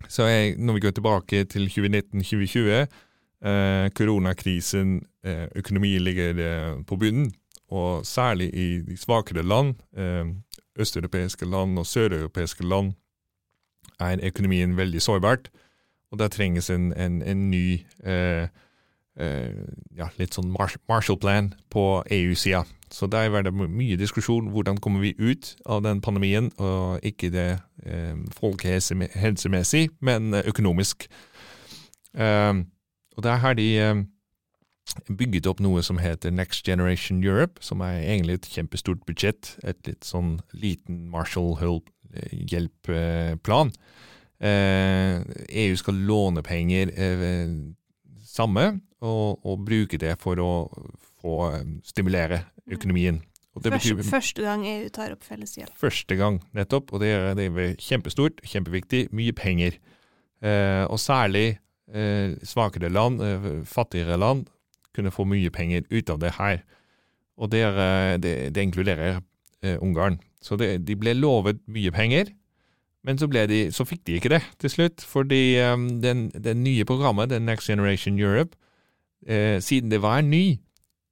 [0.07, 2.87] så jeg, når vi går tilbake til 2019-2020,
[3.43, 7.31] eh, koronakrisen, eh, økonomien ligger eh, på bunnen,
[7.69, 9.75] og særlig i de svakere land,
[10.79, 12.95] østeuropeiske land og søreuropeiske land,
[13.99, 15.49] er økonomien veldig sårbart,
[16.11, 18.47] og da trenges en, en, en ny eh,
[19.19, 19.53] eh,
[19.97, 20.51] ja, litt sånn
[20.89, 22.63] Marshall-plan på EU-sida.
[22.89, 27.29] Så der var det mye diskusjon hvordan kommer vi ut av den pandemien, og ikke
[27.33, 27.49] det
[27.85, 31.05] eh, folkehelsemessig, men eh, økonomisk.
[32.17, 32.53] Eh,
[33.17, 34.01] og der har de eh,
[35.13, 39.79] bygget opp noe som heter Next Generation Europe, som er egentlig et kjempestort budsjett, et
[39.87, 41.95] litt sånn liten Marshall-hjelpplan.
[44.39, 45.19] Eh,
[45.65, 47.49] EU skal låne penger eh,
[48.23, 50.51] samme, og, og bruke det for å
[51.19, 53.19] få eh, stimulere økonomien.
[53.59, 55.71] Det Første, betyr første gang EU tar opp felles gjeld.
[55.75, 59.75] første gang, nettopp, og det er, det er kjempestort, kjempeviktig, mye penger.
[60.39, 61.57] Eh, og særlig
[61.91, 64.45] eh, svakere land, eh, fattigere land,
[64.95, 66.61] kunne få mye penger ut av det her.
[67.35, 69.19] Og det, er, det, det inkluderer
[69.83, 70.21] Ungarn.
[70.41, 72.31] Så det, de ble lovet mye penger,
[73.03, 76.85] men så, de, så fikk de ikke det til slutt, fordi um, den, det nye
[76.87, 78.55] programmet, den Next Generation Europe,
[79.27, 80.59] eh, siden det var ny,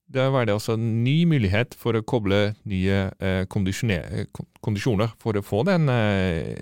[0.08, 4.48] da var det også en ny mulighet for å koble nye eh, kondisjoner- eh, kon-
[4.64, 6.56] kondisjoner for å få den eh,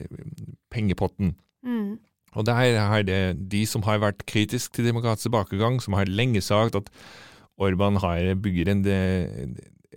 [0.73, 1.35] pengepotten.
[1.65, 1.99] Mm.
[2.35, 3.19] Og der har det
[3.51, 6.89] de som har vært kritisk til demokratisk tilbakegang, som har lenge sagt at
[7.61, 8.81] Orban har bygger en,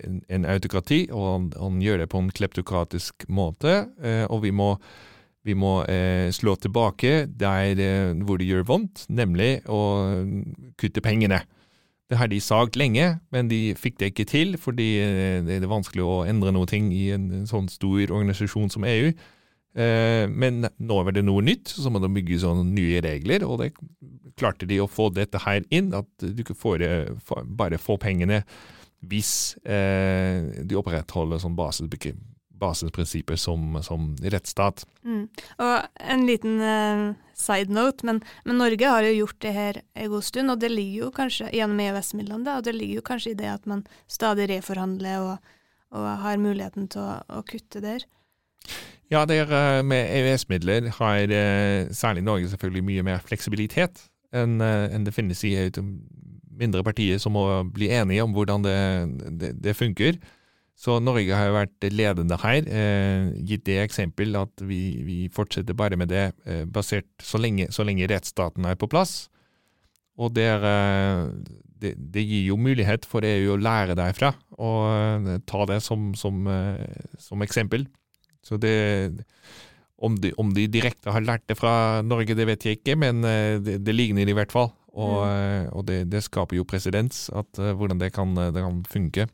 [0.05, 4.73] en, autokrati, og han, han gjør det på en kleptokratisk måte, eh, og vi må,
[5.47, 9.81] vi må eh, slå tilbake der eh, hvor det gjør vondt, nemlig å
[10.81, 11.43] kutte pengene.
[12.09, 14.95] Det har de sagt lenge, men de fikk det ikke til, fordi
[15.45, 19.11] det er vanskelig å endre noe ting i en, sånn stor organisasjon som EU.
[19.77, 23.75] Men nå var det noe nytt, så må de bygge sånne nye regler, og det
[24.41, 26.87] klarte de å få dette her inn, at du ikke får,
[27.45, 28.41] bare får pengene
[29.07, 32.17] hvis eh, de opprettholder sånn basisbegre-
[32.59, 34.85] basisprinsipper som, som rettsstat.
[35.07, 35.29] Mm.
[35.63, 37.05] Og en liten eh,
[37.39, 40.73] side note, men, men Norge har jo gjort det her en god stund, og det
[40.73, 44.49] ligger jo kanskje gjennom EØS-midlene, og det ligger jo kanskje i det at man stadig
[44.51, 45.51] reforhandler og,
[45.95, 48.07] og har muligheten til å, å kutte der.
[49.09, 54.59] Ja, det er, eh, med EØS-midler har det, særlig Norge selvfølgelig mye mer fleksibilitet enn
[54.61, 55.71] eh, enn det finnes i eh,
[56.59, 57.45] mindre partier som må
[57.75, 58.81] bli enige om hvordan det,
[59.41, 60.19] det, det funker.
[60.79, 65.99] Så Norge har vært ledende her, eh, gitt det eksempel at vi, vi fortsetter bare
[65.99, 69.25] med det eh, basert så lenge, så lenge rettsstaten er på plass.
[70.19, 71.25] Og det, er, eh,
[71.83, 76.13] det, det gir jo mulighet for EU å lære derfra, og eh, ta det som,
[76.19, 77.89] som, eh, som eksempel.
[78.47, 78.77] Så det
[79.99, 83.25] om de, om de direkte har lært det fra Norge, det vet jeg ikke, men
[83.27, 84.71] eh, det, det ligner i hvert fall.
[84.99, 85.69] Og, mm.
[85.79, 89.29] og det, det skaper jo presedens, eh, hvordan det kan, det kan funke.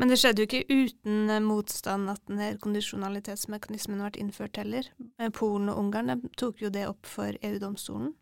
[0.00, 4.88] Men det skjedde jo ikke uten eh, motstand at denne kondisjonalitetsmekanismen ble innført heller.
[5.20, 8.12] Eh, Polen og Ungarn tok jo det opp for EU-domstolen.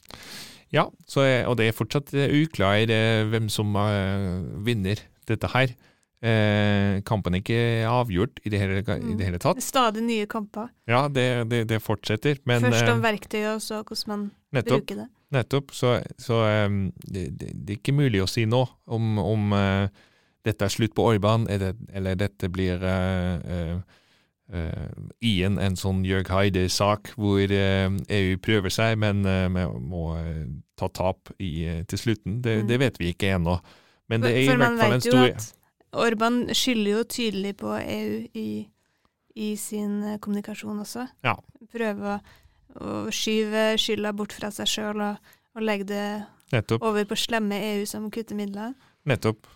[0.74, 5.50] Ja, så, eh, og det er fortsatt eh, uklart eh, hvem som eh, vinner dette
[5.54, 5.74] her.
[6.18, 9.60] Eh, kampen er ikke avgjort i det hele, i det hele tatt.
[9.60, 10.72] er stadig nye kamper.
[10.90, 14.26] Ja, det, det, det fortsetter, men Først om eh, verktøyet, og så hvordan man
[14.58, 14.82] nettopp.
[14.82, 15.08] bruker det.
[15.34, 15.72] Nettopp.
[15.76, 19.88] Så, så um, det, det, det er ikke mulig å si nå om, om uh,
[20.46, 23.76] dette er slutt på Orban, eller, eller dette blir uh,
[24.54, 24.86] uh,
[25.20, 29.20] igjen en sånn Jørg Heide-sak hvor EU prøver seg, men
[29.84, 30.16] må-
[30.78, 32.40] ta tap i, til slutten.
[32.40, 32.66] Det, Mm.
[32.70, 33.58] det vet vi ikke ennå.
[34.08, 35.52] Men det For- er i for man hvert fall en vet jo at
[36.06, 38.68] Orban skylder jo tydelig på EU i,
[39.36, 41.08] i sin kommunikasjon også.
[41.24, 41.34] Ja.
[41.72, 42.18] Prøve å,
[42.80, 46.06] å skyve skylda bort fra seg sjøl og, og legge det
[46.54, 46.82] Nettopp.
[46.84, 48.74] over på slemme EU som kutter midler.
[49.08, 49.46] nettopp.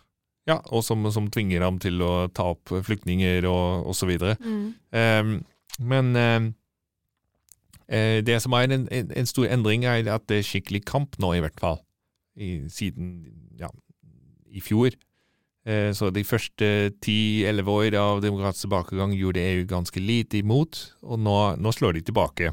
[0.48, 4.10] Ja, og som, som tvinger ham til å ta opp flyktninger og, osv.
[4.42, 4.64] Mm.
[4.90, 5.36] Um,
[5.78, 6.16] men
[7.86, 11.18] eh, det som er en, en, en stor endring, er at det er skikkelig kamp
[11.22, 11.78] nå, i hvert fall.
[12.34, 13.14] I, siden
[13.60, 13.70] ja,
[14.50, 14.96] i fjor.
[15.62, 21.22] Eh, så de første ti-elleve år av demokratisk tilbakegang gjorde EU ganske lite imot, og
[21.22, 22.50] nå, nå slår de tilbake.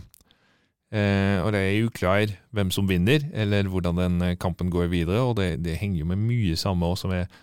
[0.89, 5.21] Eh, og det er uklar hvem som vinner, eller hvordan den eh, kampen går videre.
[5.21, 7.37] Og det, det henger jo med mye samme også med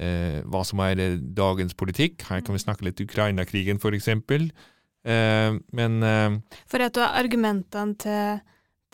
[0.00, 2.24] eh, hva som er dagens politikk.
[2.30, 4.48] Her kan vi snakke litt Ukraina-krigen, eksempel.
[5.06, 5.98] Eh, men
[6.66, 8.40] For et av argumentene til,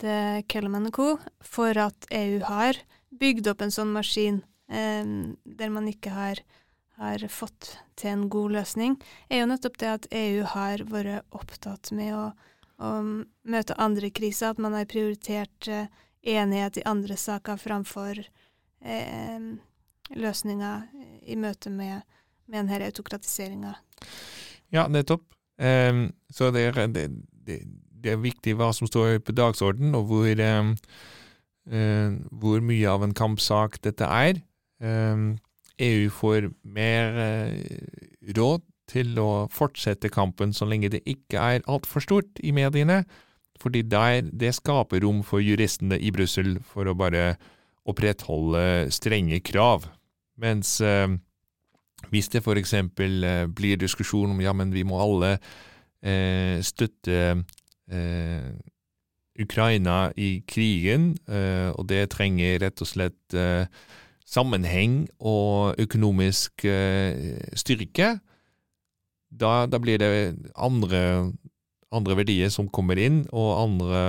[0.03, 1.15] til Kellerman Co.
[1.39, 2.83] for at EU har
[3.19, 4.41] bygd opp en sånn maskin
[4.71, 5.03] eh,
[5.43, 6.41] der man ikke har,
[6.99, 8.97] har fått til en god løsning,
[9.29, 12.31] er jo nettopp det at EU har vært opptatt med å,
[12.81, 12.93] å
[13.49, 15.91] møte andre kriser, at man har prioritert eh,
[16.23, 19.45] enighet i andre saker framfor eh,
[20.15, 20.87] løsninger
[21.27, 22.03] i møte med,
[22.47, 23.75] med denne autokratiseringa.
[24.73, 25.25] Ja, nettopp.
[25.61, 27.05] Um, så det er, det,
[27.45, 27.59] det,
[28.03, 30.73] det er viktig hva som står på dagsorden, og hvor, um,
[31.69, 34.41] eh, hvor mye av en kampsak dette er.
[34.83, 35.35] Um,
[35.81, 42.03] EU får mer uh, råd til å fortsette kampen så lenge det ikke er altfor
[42.05, 43.03] stort i mediene,
[43.61, 47.35] fordi der, det skaper rom for juristene i Brussel for å bare
[47.89, 49.87] opprettholde strenge krav.
[50.41, 51.07] Mens eh,
[52.11, 55.37] hvis det eksempel eh, blir diskusjon om ja, men vi må alle
[56.01, 57.43] eh, støtte
[57.91, 58.51] eh,
[59.39, 63.65] Ukraina i krigen, eh, og det trenger rett og slett eh,
[64.25, 68.17] sammenheng og økonomisk eh, styrke,
[69.39, 70.09] da, da, blir det
[70.55, 71.31] andre,
[71.91, 74.05] andre, verdier som kommer inn, og andre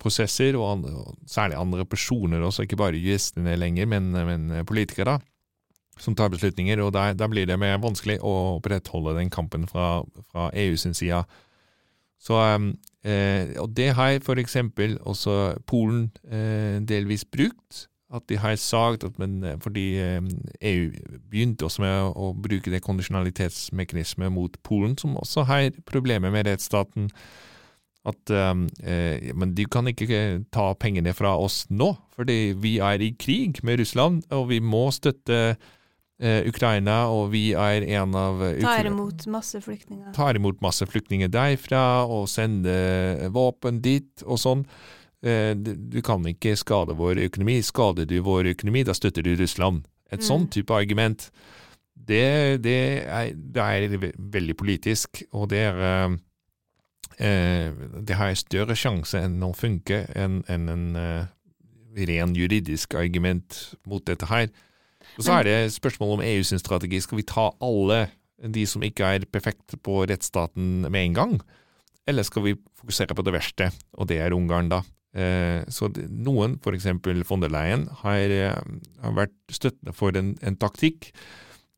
[0.00, 5.18] prosesser, og, andre, og, særlig andre personer også, ikke bare juristene lenger, men, men politikere.
[5.18, 5.18] da
[6.00, 10.48] som tar beslutninger, og da, blir det mer vanskelig å opprettholde den kampen fra, fra
[10.64, 11.22] EU sin side.
[12.20, 12.38] Så,
[13.04, 17.86] eh, og det har eksempel også Polen eh, delvis brukt.
[18.14, 20.20] At de har sagt at men, eh, fordi eh,
[20.70, 20.90] EU
[21.30, 27.10] begynte også med å, bruke det kondisjonalitetsmekanismet mot Polen, som også har problemer med rettsstaten.
[28.04, 33.14] At eh, Men de kan ikke ta pengene fra oss nå, fordi vi er i
[33.18, 35.56] krig med Russland, og vi må støtte
[36.20, 40.12] eh, Ukraina, og vi er en av eh, Tar imot masse flyktninger.
[40.16, 44.68] Tar imot masse flyktninger derfra, og sender våpen dit, og sånn.
[45.24, 47.58] Eh, du kan ikke skade vår økonomi.
[47.64, 49.86] Skader du vår økonomi, da støtter du Russland.
[50.12, 50.26] Et mm.
[50.26, 51.30] sånn type argument,
[51.94, 56.16] det, det, er, det, er, veldig politisk, og det er eh,
[57.22, 57.72] eh
[58.04, 61.24] Det har større sjanse enn å funke enn en, en uh,
[61.94, 64.50] ren juridisk argument mot dette her.
[65.16, 67.00] Og Så er det spørsmålet om EU sin strategi.
[67.00, 68.08] Skal vi ta alle
[68.44, 71.36] de som ikke er perfekte på rettsstaten med en gang?
[72.06, 74.82] Eller skal vi fokusere på det verste, og det er Ungarn, da?
[75.14, 76.88] Eh, så noen, f.eks.
[77.28, 78.58] von der Leyen, har, eh,
[79.04, 81.12] har vært støttende for en, en, taktikk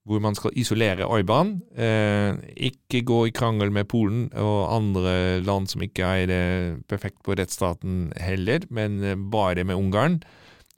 [0.06, 1.56] hvor man skal isolere Orban.
[1.76, 2.38] Eh,
[2.70, 8.12] ikke gå i krangel med Polen og andre land som ikke er perfekt på rettsstaten
[8.22, 10.20] heller, men bare med Ungarn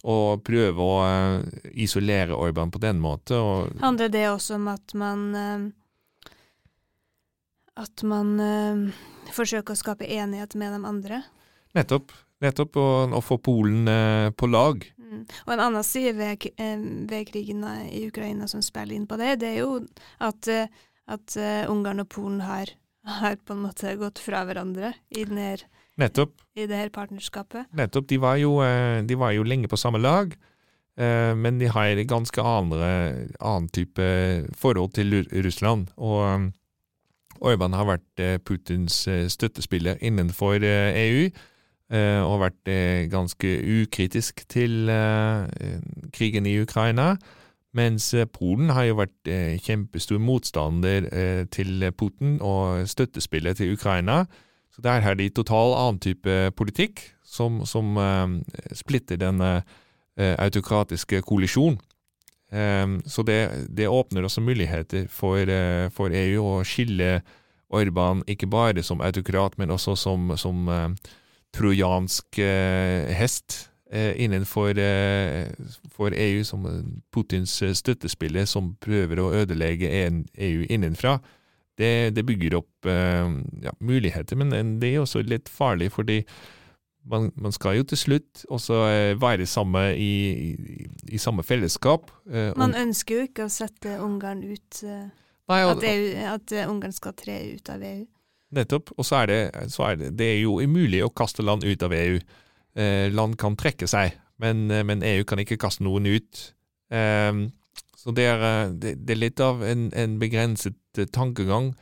[0.09, 1.01] og prøve å
[1.77, 3.77] isolere Orban på den måten.
[3.83, 5.75] Handler det også om at man
[7.79, 8.33] At man
[9.31, 11.21] forsøker å skape enighet med de andre?
[11.77, 12.11] Nettopp.
[12.45, 13.89] Nettopp, og, og få Polen
[14.39, 14.85] på lag.
[14.99, 15.25] Mm.
[15.47, 16.45] Og en annen side ved,
[17.11, 19.81] ved, krigen i Ukraina som spiller inn på det, det er jo
[20.23, 20.51] at,
[21.11, 21.39] at
[21.73, 22.71] Ungarn og Polen har,
[23.19, 25.67] har på en måte gått fra hverandre i her,
[25.99, 26.37] Nettopp.
[26.55, 27.67] i det her partnerskapet.
[27.75, 28.07] Nettopp.
[28.09, 30.35] De var jo, eh, de var jo lenge på samme lag,
[30.97, 34.03] eh, men de har ganske andre, annen type
[34.55, 35.91] forhold til Russland.
[35.97, 36.51] Og eh,
[37.41, 41.29] Orban har vært Putins støttespiller innenfor EU.
[41.89, 42.69] Og vært
[43.09, 44.91] ganske ukritisk til
[46.13, 47.15] krigen i Ukraina.
[47.73, 49.31] Mens Polen har jo vært
[49.65, 51.09] kjempestor motstander
[51.49, 54.27] til Putin og støttespillet til Ukraina.
[54.79, 57.97] Så der har de total annen type politikk, som, som
[58.73, 59.61] splitter uh,
[60.17, 61.81] autokratiske koalisjon.
[62.53, 65.51] Um, så det, det, åpner også muligheter for,
[65.91, 67.19] for, EU å skille
[67.69, 70.71] Orban ikke bare som autokrat, men også som, som
[71.57, 72.39] trojansk
[73.19, 74.77] hest innenfor
[75.95, 76.67] for EU, som
[77.15, 81.17] Putins støttespiller som prøver å ødelegge EU innenfra
[81.79, 83.31] det, det bygger opp eh,
[83.63, 86.23] ja, muligheter, men det er også litt farlig, fordi
[87.09, 90.13] man, man skal jo til slutt også eh, være samme i,
[90.51, 92.11] i, i, samme fellesskap.
[92.31, 96.93] Eh, man ønsker jo ikke å sette Ungarn ut Nei, og, at, EU, at Ungarn
[96.93, 98.05] skal tre ut av EU.
[98.55, 98.93] Nettopp.
[98.97, 99.41] Og så er, det,
[99.75, 102.21] så er det, det er jo umulig å kaste land ut av EU.
[103.11, 106.43] land kan trekke seg, men, men, EU kan ikke kaste noen ut.
[107.99, 111.73] Så det er, det, det er litt av en, en begrenset tankegang.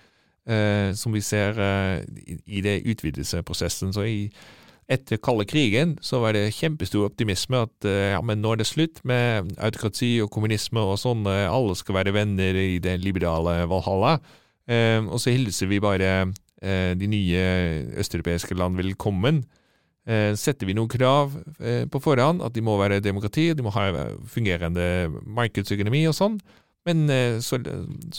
[0.46, 3.92] eh, som vi ser eh, i, i det utvidelsesprosessen.
[3.94, 4.30] Så i,
[4.92, 8.68] etter kalde krigen så var det kjempestor optimisme at eh, ja, men nå er det
[8.70, 13.64] slutt med autokrati og kommunisme og sånn, eh, alle skal være venner i det liberale
[13.70, 14.18] Valhalla.
[14.66, 17.40] Eh, og så hilser vi bare eh, de nye
[18.00, 19.42] østeuropeiske land velkommen.
[20.06, 23.72] Eh, setter vi noen krav eh, på forhånd, at de må være demokrati, de må
[23.74, 23.88] ha
[24.30, 26.38] fungerende markedsøkonomi og sånn.
[26.86, 27.58] Men eh, så,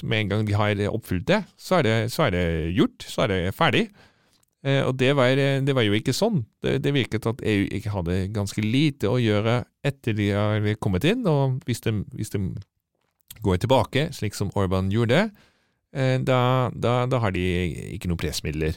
[0.04, 3.08] med en gang de har oppfylt det, så det, så er det gjort.
[3.08, 3.86] Så er det ferdig.
[4.68, 6.44] Eh, og det var, det var jo ikke sånn.
[6.60, 11.08] Det, det, virket at EU ikke hadde ganske lite å gjøre etter de har kommet
[11.08, 11.24] inn.
[11.24, 12.50] Og hvis de, hvis de
[13.48, 15.56] går tilbake, slik som Orban gjorde, eh,
[15.98, 16.40] da,
[16.76, 17.44] da, da har de
[17.96, 18.76] ikke noen pressmidler.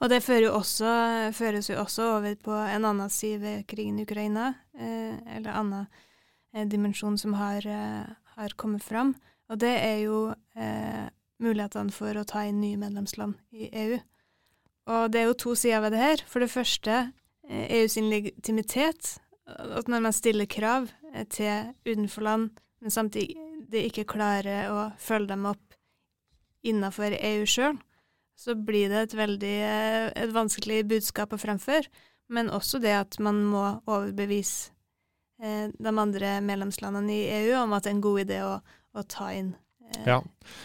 [0.00, 0.90] Og det fører jo også,
[1.36, 5.86] føres jo også over på en annen side ved krigen i Ukraina, eh, eller annen
[6.54, 9.14] eh, dimensjon som har, eh, har kommet fram.
[9.48, 11.06] Og det er jo eh,
[11.42, 13.98] mulighetene for å ta inn nye medlemsland i EU.
[14.86, 16.24] Og det er jo to sider ved det her.
[16.26, 16.96] For det første
[17.48, 19.16] eh, EU sin legitimitet.
[19.46, 22.50] At når man stiller krav eh, til utenforland,
[22.80, 25.65] men samtidig ikke klarer å følge dem opp
[26.68, 27.76] innafor EU sjøl,
[28.36, 31.88] så blir det et veldig eh, et vanskelig budskap å fremføre.
[32.32, 34.72] Men også det at man må overbevise
[35.42, 38.56] eh, de andre medlemslandene i EU om at det er en god idé å,
[38.96, 39.54] å ta inn
[39.86, 40.20] eh, ja.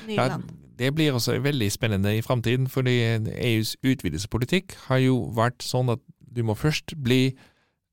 [0.10, 0.50] nye ja, land.
[0.82, 2.98] Det blir også veldig spennende i framtiden, fordi
[3.38, 7.36] EUs utvidelsespolitikk har jo vært sånn at du må først bli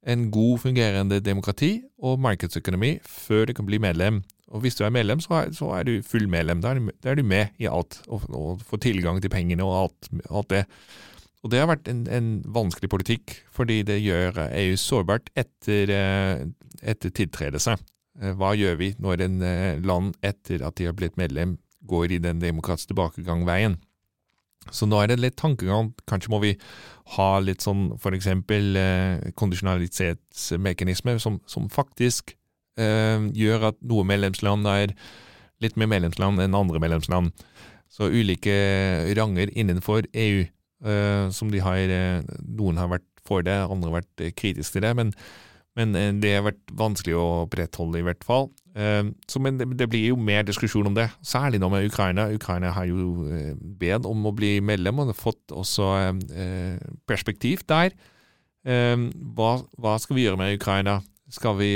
[0.09, 4.23] en god fungerende demokrati og markedsøkonomi før du kan bli medlem.
[4.49, 6.63] Og hvis du er medlem, så er, så er du full medlem.
[6.65, 10.51] Da er du, med i alt, og, og, får tilgang til pengene og alt, alt
[10.55, 10.65] det.
[11.45, 16.47] Og det har vært en, en, vanskelig politikk, fordi det gjør EU sårbart etter, eh,
[16.83, 17.77] etter tiltredelse.
[18.23, 22.17] Eh, hva gjør vi når en eh, land, etter at de har blitt medlem, går
[22.17, 23.79] i den demokratiske tilbakegangveien?
[24.75, 25.93] Så nå er det litt tankegang.
[26.09, 26.55] Kanskje må vi
[27.15, 32.35] ha litt sånn eksempel eh, kondisjonalitetsmekanismer som, som faktisk
[32.79, 34.93] gjør at noen medlemsland er
[35.65, 37.33] litt mer medlemsland enn andre medlemsland.
[37.91, 38.55] Så ulike
[39.19, 40.45] ranger innenfor EU
[40.79, 44.85] Uh, som de har uh, Noen har vært for det, andre har vært kritiske til
[44.87, 45.11] det, men,
[45.77, 48.47] men det har vært vanskelig å opprettholde, i hvert fall.
[49.29, 52.31] så Men det, blir jo mer diskusjon om det, særlig nå med Ukraina.
[52.33, 53.27] Ukraina har jo
[53.61, 55.91] bedt om å bli medlem, og har fått også
[57.05, 57.93] perspektiv der.
[58.65, 61.03] Hva, hva, skal vi gjøre med Ukraina?
[61.29, 61.73] Skal vi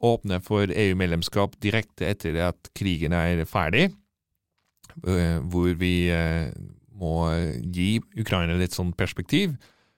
[0.00, 3.90] åpne for EU-medlemskap direkte etter at krigen er ferdig?
[5.06, 6.50] Eh, hvor vi eh,
[7.00, 7.14] må
[7.72, 9.54] gi Ukraina litt sånn perspektiv,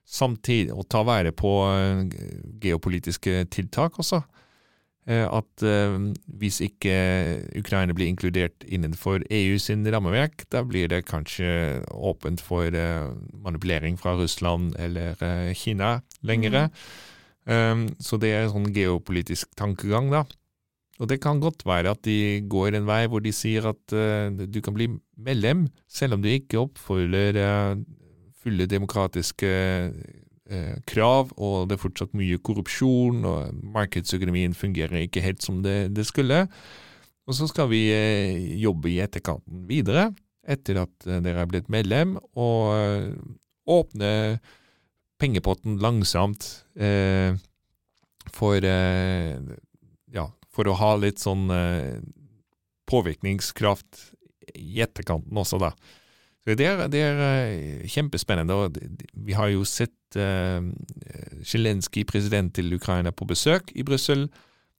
[0.07, 2.03] samtidig og ta vare på eh,
[2.62, 4.22] geopolitiske tiltak også.
[5.11, 5.64] At
[6.38, 6.92] hvis ikke
[7.59, 12.70] Ukraina blir inkludert innenfor EU sin rammeverk, da blir det kanskje åpent for
[13.34, 15.18] manipulering fra Russland eller
[15.59, 16.68] Kina lengre.
[17.50, 17.88] Mm.
[17.98, 20.22] Så det er en sånn geopolitisk tankegang, da.
[21.03, 24.61] Og det kan godt være at de går en vei hvor de sier at du
[24.62, 24.86] kan bli
[25.18, 27.34] medlem, selv om du ikke oppfyller
[28.42, 29.50] fulle demokratiske
[30.53, 35.94] uh, krav, og det er fortsatt mye korrupsjon, og markedsøkonomien fungerer ikke helt som det,
[35.96, 36.44] det skulle.
[37.26, 37.84] Og så skal vi
[38.59, 40.11] jobbe i etterkanten videre,
[40.42, 43.14] etter at dere er blitt medlem, og
[43.70, 44.11] åpne
[45.22, 46.48] pengepotten langsomt
[48.34, 48.66] for
[50.12, 51.98] ja, for å ha litt sånn eh,
[52.90, 54.12] påvirkningskraft
[54.59, 55.72] i etterkanten også, da.
[56.42, 58.55] Det er, det er kjempespennende.
[58.55, 58.78] og
[59.14, 64.29] Vi har jo sett Zelenskyj, president til Ukraina, på besøk i Brussel.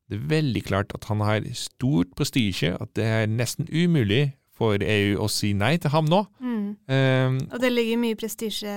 [0.10, 4.78] Det er veldig klart at han har stort prestisje, at det er nesten umulig for
[4.78, 6.24] EU å si nei til ham nå.
[6.40, 6.68] Mm.
[6.88, 8.74] Um, og det ligger mye prestisje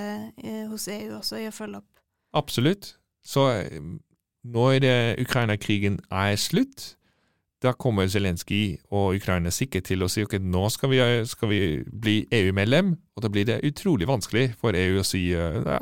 [0.71, 1.91] hos EU også i å følge opp.
[2.37, 2.95] Absolutt.
[3.27, 3.49] Så
[4.47, 4.87] når
[5.21, 6.95] Ukraina-krigen er slutt,
[7.65, 11.61] da kommer Zelenskyj og Ukraina sikkert til å si ok, nå skal vi, skal vi
[11.87, 15.31] bli EU-medlem, og da blir det utrolig vanskelig for EU å si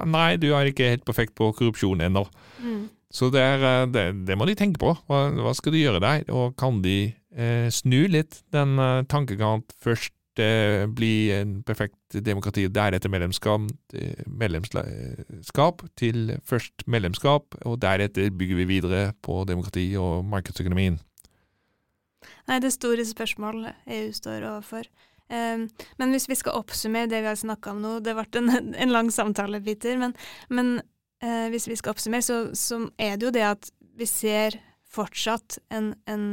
[0.07, 2.22] nei, du er ikke helt perfekt på korrupsjon ennå.
[2.62, 2.85] Mm.
[3.14, 4.91] Så det, er, eh, det, det, må de tenke på.
[5.07, 6.27] Hva, hva, skal de gjøre der?
[6.35, 12.18] Og kan de eh, snu litt den eh, tankegangen at først eh, bli en perfekt
[12.27, 13.70] demokrati, deretter medlemskap,
[14.27, 20.99] medlemskap, til først medlemskap, og deretter bygger vi videre på demokrati og markedsøkonomien.
[22.49, 24.89] Nei, det er store spørsmål EU står overfor.
[25.33, 28.75] Um, men hvis vi skal oppsummere det vi har snakka om nå, det ble en,
[28.77, 30.12] en lang samtale, Peter, men,
[30.53, 30.77] men
[31.25, 34.59] uh, hvis vi skal oppsummere, så, så, er det jo det at vi ser
[34.95, 36.27] fortsatt en, en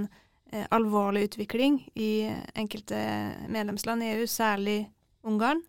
[0.51, 2.99] uh, alvorlig utvikling i enkelte
[3.49, 4.83] medlemsland i EU, særlig
[5.23, 5.63] Ungarn.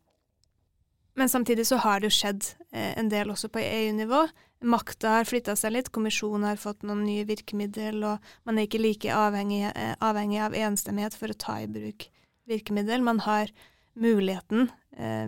[1.18, 4.24] Men samtidig så har det jo skjedd eh, en del også på EU-nivå.
[4.72, 8.80] Makta har flytta seg litt, kommisjonen har fått noen nye virkemiddel, og man er ikke
[8.80, 12.08] like avhengig, eh, avhengig av enstemmighet for å ta i bruk
[12.48, 13.04] virkemiddel.
[13.04, 13.52] Man har
[13.98, 15.26] muligheten, eh,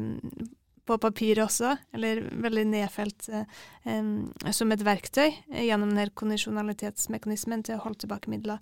[0.85, 3.45] på papir også, eller veldig nedfelt eh,
[3.89, 5.31] eh, som et verktøy
[5.65, 8.61] gjennom den kondisjonalitetsmekanismen til å holde tilbake midler.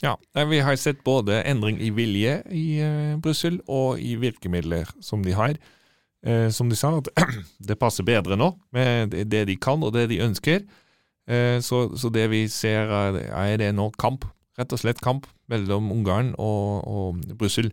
[0.00, 5.24] Ja, vi har sett både endring i vilje i eh, Brussel og i virkemidler som
[5.26, 5.58] de har.
[6.20, 7.08] Eh, som de sa, at
[7.68, 10.64] det passer bedre nå med det de kan og det de ønsker.
[11.30, 14.26] Eh, så, så, det vi ser, er, det nå kamp,
[14.58, 17.72] rett og slett kamp, mellom Ungarn og, og Brussel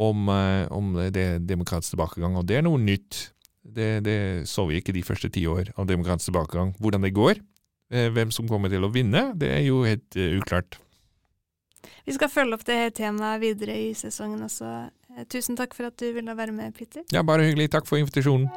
[0.00, 2.36] om, eh, om, det demokratisk tilbakegang.
[2.38, 3.28] Og det er noe nytt.
[3.62, 4.18] Det, det,
[4.50, 6.72] så vi ikke de første ti år av demokratisk tilbakegang.
[6.82, 7.38] Hvordan det går,
[7.94, 10.80] eh, hvem som kommer til å vinne, det er jo helt uh, uklart.
[12.02, 14.90] Vi skal følge opp det temaet videre i sesongen også.
[15.18, 17.00] Eh, tusen takk for at du ville være med, Peter.
[17.12, 17.70] Ja, bare hyggelig.
[17.70, 18.48] Takk for invitasjonen.